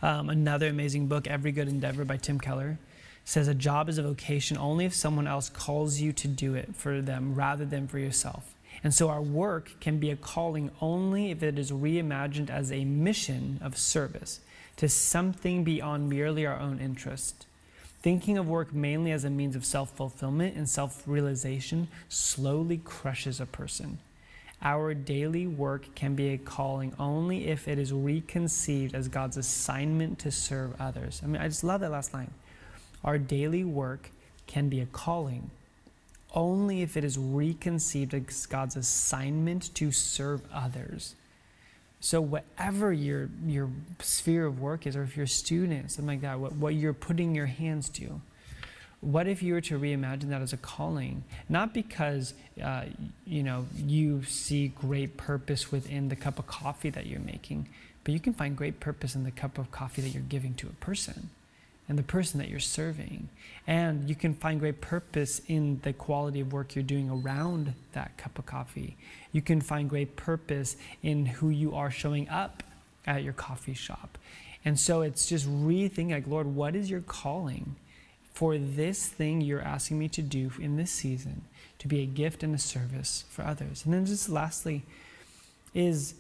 um, 0.02 0.28
another 0.30 0.68
amazing 0.68 1.06
book, 1.06 1.26
Every 1.26 1.52
Good 1.52 1.68
Endeavor 1.68 2.04
by 2.04 2.16
Tim 2.16 2.38
Keller, 2.38 2.78
says 3.24 3.48
a 3.48 3.54
job 3.54 3.88
is 3.88 3.98
a 3.98 4.02
vocation 4.02 4.56
only 4.56 4.84
if 4.84 4.94
someone 4.94 5.26
else 5.26 5.48
calls 5.48 6.00
you 6.00 6.12
to 6.12 6.28
do 6.28 6.54
it 6.54 6.74
for 6.74 7.00
them 7.00 7.34
rather 7.34 7.64
than 7.64 7.86
for 7.86 7.98
yourself. 7.98 8.54
And 8.82 8.92
so 8.92 9.08
our 9.08 9.22
work 9.22 9.80
can 9.80 9.98
be 9.98 10.10
a 10.10 10.16
calling 10.16 10.70
only 10.80 11.30
if 11.30 11.42
it 11.42 11.58
is 11.58 11.70
reimagined 11.70 12.50
as 12.50 12.72
a 12.72 12.84
mission 12.84 13.60
of 13.62 13.76
service 13.76 14.40
to 14.76 14.88
something 14.88 15.62
beyond 15.62 16.08
merely 16.08 16.46
our 16.46 16.58
own 16.58 16.80
interest. 16.80 17.46
Thinking 18.00 18.36
of 18.36 18.48
work 18.48 18.74
mainly 18.74 19.12
as 19.12 19.24
a 19.24 19.30
means 19.30 19.54
of 19.54 19.64
self 19.64 19.90
fulfillment 19.90 20.56
and 20.56 20.68
self 20.68 21.04
realization 21.06 21.86
slowly 22.08 22.78
crushes 22.78 23.40
a 23.40 23.46
person. 23.46 23.98
Our 24.62 24.94
daily 24.94 25.46
work 25.46 25.92
can 25.94 26.14
be 26.14 26.28
a 26.30 26.38
calling 26.38 26.94
only 26.98 27.48
if 27.48 27.66
it 27.66 27.78
is 27.78 27.92
reconceived 27.92 28.94
as 28.94 29.08
God's 29.08 29.36
assignment 29.36 30.20
to 30.20 30.30
serve 30.30 30.80
others. 30.80 31.20
I 31.22 31.26
mean, 31.26 31.42
I 31.42 31.48
just 31.48 31.64
love 31.64 31.80
that 31.80 31.90
last 31.90 32.14
line. 32.14 32.30
Our 33.02 33.18
daily 33.18 33.64
work 33.64 34.10
can 34.46 34.68
be 34.68 34.80
a 34.80 34.86
calling 34.86 35.50
only 36.34 36.82
if 36.82 36.96
it 36.96 37.04
is 37.04 37.18
reconceived 37.18 38.14
as 38.14 38.46
God's 38.46 38.76
assignment 38.76 39.74
to 39.74 39.90
serve 39.90 40.42
others. 40.52 41.14
So 42.00 42.20
whatever 42.20 42.92
your 42.92 43.28
your 43.46 43.70
sphere 44.00 44.46
of 44.46 44.60
work 44.60 44.86
is, 44.86 44.96
or 44.96 45.02
if 45.02 45.16
you're 45.16 45.24
a 45.24 45.28
student, 45.28 45.92
something 45.92 46.06
like 46.06 46.20
that, 46.22 46.40
what, 46.40 46.52
what 46.52 46.74
you're 46.74 46.92
putting 46.92 47.34
your 47.34 47.46
hands 47.46 47.88
to, 47.90 48.20
what 49.02 49.26
if 49.26 49.42
you 49.42 49.52
were 49.52 49.60
to 49.60 49.78
reimagine 49.78 50.28
that 50.30 50.40
as 50.40 50.52
a 50.52 50.56
calling? 50.56 51.24
Not 51.48 51.74
because 51.74 52.34
uh, 52.62 52.84
you 53.26 53.42
know 53.42 53.66
you 53.76 54.22
see 54.22 54.68
great 54.68 55.16
purpose 55.16 55.70
within 55.70 56.08
the 56.08 56.16
cup 56.16 56.38
of 56.38 56.46
coffee 56.46 56.90
that 56.90 57.06
you're 57.06 57.20
making, 57.20 57.68
but 58.04 58.14
you 58.14 58.20
can 58.20 58.32
find 58.32 58.56
great 58.56 58.80
purpose 58.80 59.14
in 59.14 59.24
the 59.24 59.32
cup 59.32 59.58
of 59.58 59.70
coffee 59.70 60.02
that 60.02 60.10
you're 60.10 60.22
giving 60.22 60.54
to 60.54 60.68
a 60.68 60.84
person 60.84 61.30
and 61.88 61.98
the 61.98 62.02
person 62.04 62.38
that 62.38 62.48
you're 62.48 62.60
serving. 62.60 63.28
And 63.66 64.08
you 64.08 64.14
can 64.14 64.34
find 64.34 64.60
great 64.60 64.80
purpose 64.80 65.42
in 65.48 65.80
the 65.82 65.92
quality 65.92 66.40
of 66.40 66.52
work 66.52 66.76
you're 66.76 66.84
doing 66.84 67.10
around 67.10 67.74
that 67.92 68.16
cup 68.16 68.38
of 68.38 68.46
coffee. 68.46 68.96
You 69.32 69.42
can 69.42 69.60
find 69.60 69.90
great 69.90 70.14
purpose 70.14 70.76
in 71.02 71.26
who 71.26 71.50
you 71.50 71.74
are 71.74 71.90
showing 71.90 72.28
up 72.28 72.62
at 73.04 73.24
your 73.24 73.32
coffee 73.32 73.74
shop. 73.74 74.16
And 74.64 74.78
so 74.78 75.02
it's 75.02 75.26
just 75.26 75.48
rethinking 75.48 76.12
like, 76.12 76.28
Lord, 76.28 76.46
what 76.46 76.76
is 76.76 76.88
your 76.88 77.00
calling 77.00 77.74
for 78.32 78.56
this 78.58 79.06
thing 79.06 79.40
you're 79.40 79.60
asking 79.60 79.98
me 79.98 80.08
to 80.08 80.22
do 80.22 80.50
in 80.58 80.76
this 80.76 80.90
season 80.90 81.42
to 81.78 81.88
be 81.88 82.00
a 82.00 82.06
gift 82.06 82.42
and 82.42 82.54
a 82.54 82.58
service 82.58 83.24
for 83.28 83.42
others? 83.42 83.84
And 83.84 83.92
then 83.92 84.06
just 84.06 84.28
lastly, 84.28 84.82
is 85.74 86.14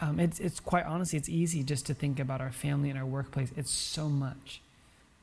um, 0.00 0.18
it's, 0.18 0.40
it's 0.40 0.60
quite 0.60 0.86
honestly, 0.86 1.18
it's 1.18 1.28
easy 1.28 1.62
just 1.62 1.86
to 1.86 1.94
think 1.94 2.18
about 2.18 2.40
our 2.40 2.50
family 2.50 2.90
and 2.90 2.98
our 2.98 3.04
workplace. 3.04 3.50
It's 3.56 3.70
so 3.70 4.08
much. 4.08 4.60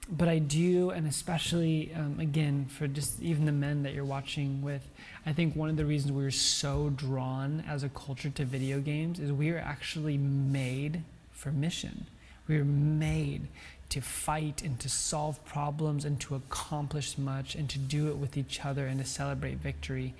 But 0.09 0.29
I 0.29 0.39
do, 0.39 0.91
and 0.91 1.05
especially, 1.05 1.91
um, 1.93 2.19
again, 2.19 2.67
for 2.69 2.87
just 2.87 3.21
even 3.21 3.45
the 3.45 3.51
men 3.51 3.83
that 3.83 3.93
you're 3.93 4.05
watching 4.05 4.61
with, 4.61 4.87
I 5.25 5.33
think 5.33 5.55
one 5.55 5.69
of 5.69 5.75
the 5.75 5.85
reasons 5.85 6.13
we're 6.13 6.31
so 6.31 6.91
drawn 6.95 7.63
as 7.67 7.83
a 7.83 7.89
culture 7.89 8.29
to 8.29 8.45
video 8.45 8.79
games 8.79 9.19
is 9.19 9.33
we 9.33 9.49
are 9.49 9.57
actually 9.57 10.17
made 10.17 11.03
for 11.33 11.51
mission. 11.51 12.05
We 12.47 12.57
are 12.57 12.65
made 12.65 13.47
to 13.89 14.01
fight 14.01 14.61
and 14.61 14.79
to 14.79 14.89
solve 14.89 15.43
problems 15.45 16.05
and 16.05 16.19
to 16.21 16.35
accomplish 16.35 17.17
much 17.17 17.55
and 17.55 17.69
to 17.69 17.79
do 17.79 18.09
it 18.09 18.17
with 18.17 18.37
each 18.37 18.65
other 18.65 18.85
and 18.85 18.99
to 18.99 19.05
celebrate 19.05 19.57
victory. 19.57 20.13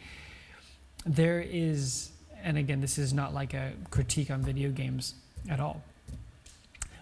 There 1.05 1.41
is 1.41 2.11
and 2.43 2.57
again, 2.57 2.81
this 2.81 2.97
is 2.97 3.13
not 3.13 3.33
like 3.33 3.53
a 3.53 3.73
critique 3.89 4.31
on 4.31 4.41
video 4.41 4.69
games 4.69 5.15
at 5.49 5.59
all, 5.59 5.81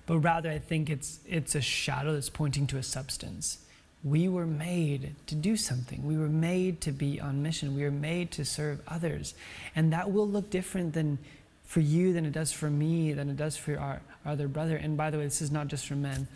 but 0.06 0.19
rather 0.19 0.49
I 0.49 0.60
think 0.60 0.89
it's, 0.89 1.19
it's 1.28 1.56
a 1.56 1.62
shadow 1.62 2.13
that's 2.13 2.30
pointing 2.30 2.67
to 2.67 2.78
a 2.78 2.84
substance. 2.84 3.60
We 4.04 4.28
were 4.28 4.45
made 4.45 5.15
to 5.28 5.36
do 5.36 5.58
something. 5.58 6.06
We 6.06 6.17
were 6.17 6.30
made 6.30 6.82
to 6.82 6.91
be 6.91 7.19
on 7.19 7.41
mission. 7.41 7.75
We 7.75 7.84
were 7.84 7.91
made 7.91 8.32
to 8.32 8.45
serve 8.45 8.82
others. 8.88 9.34
And 9.75 9.91
that 9.93 10.12
will 10.12 10.28
look 10.28 10.49
different 10.49 10.93
than 10.93 11.17
for 11.63 11.80
you 11.80 12.13
than 12.13 12.25
it 12.25 12.32
does 12.32 12.51
for 12.51 12.69
me, 12.69 13.13
than 13.13 13.30
it 13.30 13.38
does 13.38 13.58
for 13.58 13.80
our, 13.80 14.01
our 14.23 14.34
other 14.34 14.47
brother. 14.47 14.78
And 14.78 14.95
by 14.95 15.10
the 15.10 15.17
way, 15.17 15.23
this 15.23 15.41
is 15.41 15.51
not 15.51 15.67
just 15.67 15.88
for 15.88 15.95
men, 15.95 16.28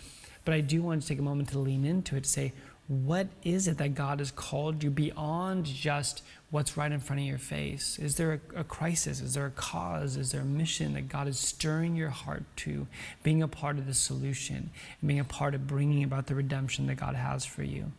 but 0.49 0.55
I 0.55 0.61
do 0.61 0.81
want 0.81 1.03
to 1.03 1.07
take 1.07 1.19
a 1.19 1.21
moment 1.21 1.49
to 1.49 1.59
lean 1.59 1.85
into 1.85 2.15
it 2.15 2.23
to 2.23 2.29
say, 2.29 2.53
what 2.87 3.27
is 3.43 3.67
it 3.67 3.77
that 3.77 3.93
God 3.93 4.17
has 4.17 4.31
called 4.31 4.83
you 4.83 4.89
beyond 4.89 5.65
just 5.65 6.23
what's 6.49 6.75
right 6.75 6.91
in 6.91 6.99
front 6.99 7.19
of 7.21 7.27
your 7.27 7.37
face? 7.37 7.99
Is 7.99 8.15
there 8.15 8.41
a, 8.55 8.61
a, 8.61 8.63
crisis? 8.63 9.21
Is 9.21 9.35
there 9.35 9.45
a 9.45 9.51
cause? 9.51 10.17
Is 10.17 10.31
there 10.31 10.41
a 10.41 10.45
mission 10.45 10.95
that 10.95 11.07
God 11.07 11.27
is 11.27 11.37
stirring 11.37 11.95
your 11.95 12.09
heart 12.09 12.45
to, 12.55 12.87
being 13.21 13.43
a 13.43 13.47
part 13.47 13.77
of 13.77 13.85
the 13.85 13.93
solution, 13.93 14.71
and 15.01 15.07
being 15.07 15.19
a 15.19 15.23
part 15.23 15.53
of 15.53 15.67
bringing 15.67 16.03
about 16.03 16.25
the 16.25 16.33
redemption 16.33 16.87
that 16.87 16.95
God 16.95 17.13
has 17.13 17.45
for 17.45 17.61
you? 17.61 17.91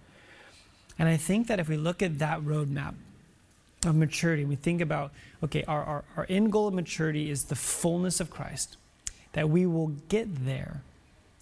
And 0.98 1.08
I 1.08 1.16
think 1.16 1.46
that 1.46 1.60
if 1.60 1.68
we 1.68 1.76
look 1.76 2.02
at 2.02 2.18
that 2.18 2.40
roadmap 2.40 2.94
of 3.86 3.94
maturity, 3.94 4.44
we 4.44 4.56
think 4.56 4.80
about, 4.80 5.12
okay, 5.44 5.62
our, 5.68 5.84
our, 5.84 6.04
our 6.16 6.26
end 6.28 6.50
goal 6.50 6.66
of 6.66 6.74
maturity 6.74 7.30
is 7.30 7.44
the 7.44 7.54
fullness 7.54 8.18
of 8.18 8.28
Christ, 8.28 8.76
that 9.34 9.48
we 9.48 9.66
will 9.66 9.92
get 10.08 10.44
there. 10.44 10.82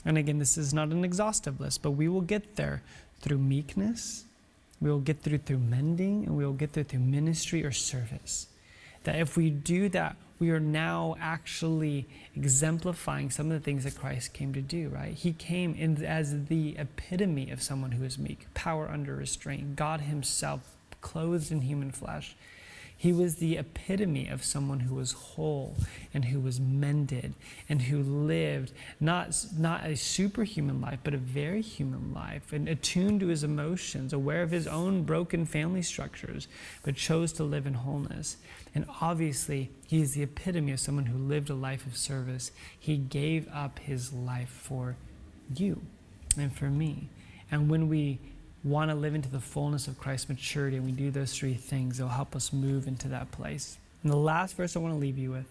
And 0.08 0.16
again, 0.16 0.38
this 0.38 0.56
is 0.56 0.72
not 0.72 0.88
an 0.88 1.04
exhaustive 1.04 1.60
list, 1.60 1.82
but 1.82 1.90
we 1.90 2.08
will 2.08 2.22
get 2.22 2.56
there 2.56 2.82
through 3.20 3.36
meekness, 3.36 4.24
we 4.80 4.90
will 4.90 5.00
get 5.00 5.20
through 5.20 5.36
through 5.36 5.58
mending, 5.58 6.24
and 6.24 6.34
we 6.34 6.46
will 6.46 6.54
get 6.54 6.72
through 6.72 6.84
through 6.84 7.00
ministry 7.00 7.62
or 7.62 7.72
service. 7.72 8.46
That 9.04 9.16
if 9.16 9.36
we 9.36 9.50
do 9.50 9.90
that, 9.90 10.16
we 10.38 10.48
are 10.50 10.60
now 10.60 11.14
actually 11.20 12.06
exemplifying 12.34 13.28
some 13.28 13.50
of 13.50 13.52
the 13.52 13.60
things 13.60 13.84
that 13.84 13.98
Christ 13.98 14.32
came 14.32 14.54
to 14.54 14.62
do, 14.62 14.88
right? 14.88 15.12
He 15.12 15.34
came 15.34 15.74
in 15.74 16.02
as 16.02 16.46
the 16.46 16.76
epitome 16.78 17.50
of 17.50 17.60
someone 17.60 17.92
who 17.92 18.04
is 18.04 18.18
meek, 18.18 18.46
power 18.54 18.88
under 18.88 19.14
restraint, 19.14 19.76
God 19.76 20.00
Himself 20.00 20.74
clothed 21.02 21.52
in 21.52 21.60
human 21.60 21.90
flesh. 21.90 22.34
He 23.00 23.12
was 23.12 23.36
the 23.36 23.56
epitome 23.56 24.26
of 24.26 24.44
someone 24.44 24.80
who 24.80 24.96
was 24.96 25.12
whole 25.12 25.76
and 26.12 26.24
who 26.24 26.40
was 26.40 26.58
mended 26.58 27.34
and 27.68 27.80
who 27.80 28.02
lived 28.02 28.72
not, 28.98 29.36
not 29.56 29.86
a 29.86 29.96
superhuman 29.96 30.80
life, 30.80 30.98
but 31.04 31.14
a 31.14 31.18
very 31.18 31.62
human 31.62 32.12
life 32.12 32.52
and 32.52 32.68
attuned 32.68 33.20
to 33.20 33.28
his 33.28 33.44
emotions, 33.44 34.12
aware 34.12 34.42
of 34.42 34.50
his 34.50 34.66
own 34.66 35.04
broken 35.04 35.46
family 35.46 35.80
structures, 35.80 36.48
but 36.82 36.96
chose 36.96 37.32
to 37.34 37.44
live 37.44 37.68
in 37.68 37.74
wholeness. 37.74 38.36
And 38.74 38.84
obviously, 39.00 39.70
he 39.86 40.02
is 40.02 40.14
the 40.14 40.24
epitome 40.24 40.72
of 40.72 40.80
someone 40.80 41.06
who 41.06 41.18
lived 41.18 41.50
a 41.50 41.54
life 41.54 41.86
of 41.86 41.96
service. 41.96 42.50
He 42.76 42.96
gave 42.96 43.48
up 43.52 43.78
his 43.78 44.12
life 44.12 44.50
for 44.50 44.96
you 45.54 45.82
and 46.36 46.52
for 46.52 46.68
me. 46.68 47.10
And 47.48 47.70
when 47.70 47.88
we 47.88 48.18
want 48.64 48.90
to 48.90 48.94
live 48.94 49.14
into 49.14 49.28
the 49.28 49.40
fullness 49.40 49.88
of 49.88 49.98
Christ's 49.98 50.28
maturity, 50.28 50.76
and 50.76 50.86
we 50.86 50.92
do 50.92 51.10
those 51.10 51.32
three 51.32 51.54
things, 51.54 51.98
it'll 51.98 52.10
help 52.10 52.34
us 52.34 52.52
move 52.52 52.86
into 52.86 53.08
that 53.08 53.30
place. 53.30 53.78
And 54.02 54.12
the 54.12 54.16
last 54.16 54.56
verse 54.56 54.76
I 54.76 54.80
want 54.80 54.94
to 54.94 54.98
leave 54.98 55.18
you 55.18 55.30
with, 55.30 55.46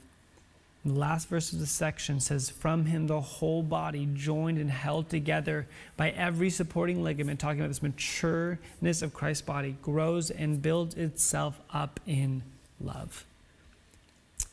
the 0.86 0.94
last 0.94 1.28
verse 1.28 1.52
of 1.52 1.60
the 1.60 1.66
section 1.66 2.20
says, 2.20 2.50
From 2.50 2.86
him 2.86 3.08
the 3.08 3.20
whole 3.20 3.62
body, 3.62 4.08
joined 4.14 4.58
and 4.58 4.72
held 4.72 5.10
together 5.10 5.68
by 5.98 6.12
every 6.12 6.50
supporting 6.50 7.04
ligament, 7.04 7.40
talking 7.40 7.60
about 7.60 7.68
this 7.68 7.80
matureness 7.80 9.02
of 9.02 9.14
Christ's 9.14 9.42
body, 9.42 9.76
grows 9.82 10.30
and 10.30 10.62
builds 10.62 10.96
itself 10.96 11.60
up 11.74 12.00
in 12.06 12.44
love. 12.80 13.26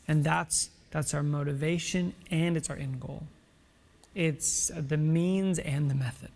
And 0.07 0.23
that's, 0.23 0.69
that's 0.91 1.13
our 1.13 1.23
motivation 1.23 2.13
and 2.29 2.57
it's 2.57 2.69
our 2.69 2.75
end 2.75 2.99
goal. 2.99 3.23
It's 4.13 4.71
the 4.75 4.97
means 4.97 5.59
and 5.59 5.89
the 5.89 5.95
method 5.95 6.31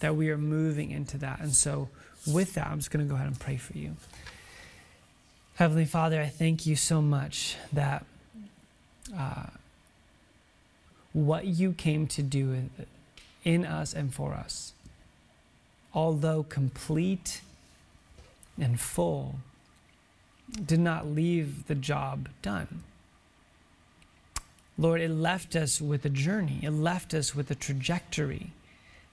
that 0.00 0.16
we 0.16 0.30
are 0.30 0.38
moving 0.38 0.90
into 0.90 1.18
that. 1.18 1.40
And 1.40 1.52
so, 1.52 1.88
with 2.26 2.54
that, 2.54 2.66
I'm 2.66 2.78
just 2.78 2.90
going 2.90 3.04
to 3.04 3.08
go 3.08 3.14
ahead 3.14 3.26
and 3.26 3.38
pray 3.38 3.56
for 3.56 3.76
you. 3.76 3.96
Heavenly 5.56 5.86
Father, 5.86 6.20
I 6.20 6.28
thank 6.28 6.66
you 6.66 6.76
so 6.76 7.02
much 7.02 7.56
that 7.72 8.04
uh, 9.16 9.46
what 11.12 11.46
you 11.46 11.72
came 11.72 12.06
to 12.08 12.22
do 12.22 12.70
in 13.44 13.64
us 13.64 13.92
and 13.92 14.14
for 14.14 14.34
us, 14.34 14.72
although 15.92 16.44
complete 16.44 17.40
and 18.60 18.78
full, 18.78 19.36
did 20.64 20.80
not 20.80 21.06
leave 21.06 21.66
the 21.66 21.74
job 21.74 22.28
done. 22.40 22.84
Lord, 24.76 25.00
it 25.00 25.10
left 25.10 25.56
us 25.56 25.80
with 25.80 26.04
a 26.04 26.10
journey, 26.10 26.60
it 26.62 26.70
left 26.70 27.12
us 27.14 27.34
with 27.34 27.50
a 27.50 27.54
trajectory 27.56 28.52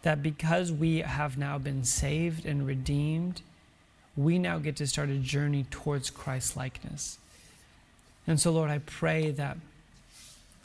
that 0.05 0.21
because 0.21 0.71
we 0.71 0.99
have 0.99 1.35
now 1.35 1.57
been 1.57 1.83
saved 1.83 2.45
and 2.45 2.67
redeemed, 2.67 3.41
we 4.15 4.37
now 4.37 4.59
get 4.59 4.75
to 4.75 4.85
start 4.85 5.09
a 5.09 5.17
journey 5.17 5.65
towards 5.71 6.11
Christ 6.11 6.55
likeness. 6.55 7.17
And 8.27 8.39
so, 8.39 8.51
Lord, 8.51 8.69
I 8.69 8.77
pray 8.77 9.31
that 9.31 9.57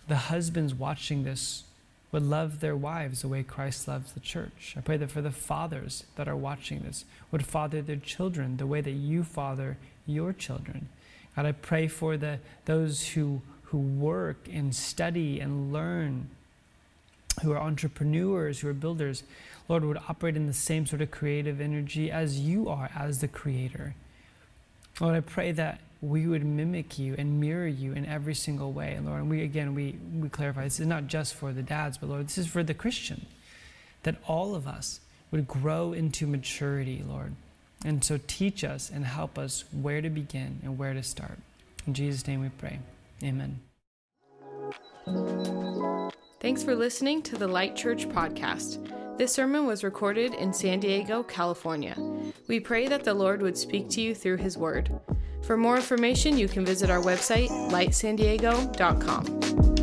the 0.07 0.17
husbands 0.17 0.75
watching 0.75 1.25
this 1.25 1.65
would 2.13 2.23
love 2.23 2.61
their 2.61 2.77
wives 2.77 3.23
the 3.23 3.29
way 3.29 3.43
Christ 3.43 3.89
loves 3.89 4.13
the 4.13 4.21
church. 4.21 4.75
I 4.77 4.83
pray 4.83 4.99
that 4.99 5.11
for 5.11 5.23
the 5.23 5.31
fathers 5.31 6.05
that 6.17 6.29
are 6.29 6.37
watching 6.37 6.81
this 6.81 7.07
would 7.31 7.47
father 7.47 7.81
their 7.81 7.97
children 7.97 8.59
the 8.59 8.67
way 8.67 8.83
that 8.83 8.91
you 8.91 9.25
father 9.25 9.79
your 10.07 10.35
children. 10.35 10.91
God, 11.35 11.47
I 11.47 11.53
pray 11.53 11.89
for 11.89 12.19
the, 12.19 12.41
those 12.67 13.09
who, 13.09 13.41
who 13.63 13.79
work 13.79 14.49
and 14.53 14.77
study 14.77 15.41
and 15.41 15.73
learn 15.73 16.29
who 17.43 17.53
are 17.53 17.59
entrepreneurs, 17.59 18.61
who 18.61 18.69
are 18.69 18.75
builders, 18.75 19.23
Lord, 19.69 19.85
would 19.85 19.99
operate 20.09 20.37
in 20.37 20.47
the 20.47 20.53
same 20.53 20.87
sort 20.87 21.03
of 21.03 21.11
creative 21.11 21.61
energy 21.61 22.11
as 22.11 22.41
you 22.41 22.69
are 22.69 22.91
as 22.95 23.21
the 23.21 23.29
creator. 23.29 23.95
Lord, 25.01 25.17
I 25.17 25.21
pray 25.21 25.53
that 25.53 25.81
we 26.03 26.27
would 26.27 26.45
mimic 26.45 26.99
you 26.99 27.15
and 27.19 27.41
mirror 27.41 27.67
you 27.67 27.93
in 27.93 28.07
every 28.07 28.35
single 28.35 28.73
way. 28.73 28.95
And 28.95 29.07
Lord, 29.07 29.21
and 29.21 29.31
we 29.31 29.43
again 29.43 29.75
we, 29.75 29.97
we 30.19 30.29
clarify 30.29 30.65
this 30.65 30.81
is 30.81 30.87
not 30.87 31.07
just 31.07 31.35
for 31.35 31.53
the 31.53 31.63
dads, 31.63 31.99
but 31.99 32.09
Lord, 32.09 32.27
this 32.27 32.39
is 32.39 32.47
for 32.47 32.63
the 32.63 32.75
Christian. 32.75 33.27
That 34.03 34.17
all 34.27 34.55
of 34.55 34.67
us 34.67 35.01
would 35.31 35.47
grow 35.47 35.93
into 35.93 36.27
maturity, 36.27 37.05
Lord. 37.07 37.35
And 37.85 38.05
so 38.05 38.19
teach 38.27 38.65
us 38.65 38.91
and 38.93 39.05
help 39.05 39.39
us 39.39 39.65
where 39.73 40.03
to 40.03 40.11
begin 40.11 40.61
and 40.63 40.79
where 40.79 40.95
to 40.95 41.03
start. 41.03 41.39
In 41.87 41.95
Jesus' 41.95 42.27
name 42.27 42.41
we 42.41 42.51
pray. 42.51 42.79
Amen. 43.23 43.61
Thanks 46.41 46.63
for 46.63 46.75
listening 46.75 47.21
to 47.25 47.37
the 47.37 47.47
Light 47.47 47.77
Church 47.77 48.09
podcast. 48.09 49.19
This 49.19 49.31
sermon 49.31 49.67
was 49.67 49.85
recorded 49.85 50.33
in 50.33 50.55
San 50.55 50.81
Diego, 50.81 51.23
California. 51.23 51.95
We 52.49 52.61
pray 52.61 52.89
that 52.89 53.05
the 53.05 53.13
Lord 53.13 53.43
would 53.43 53.59
speak 53.59 53.91
to 53.91 54.01
you 54.01 54.15
through 54.15 54.39
His 54.39 54.57
Word. 54.57 54.99
For 55.43 55.59
more 55.59 55.77
information, 55.77 56.39
you 56.39 56.49
can 56.49 56.65
visit 56.65 56.89
our 56.89 57.03
website, 57.03 57.51
lightsandiego.com. 57.71 59.80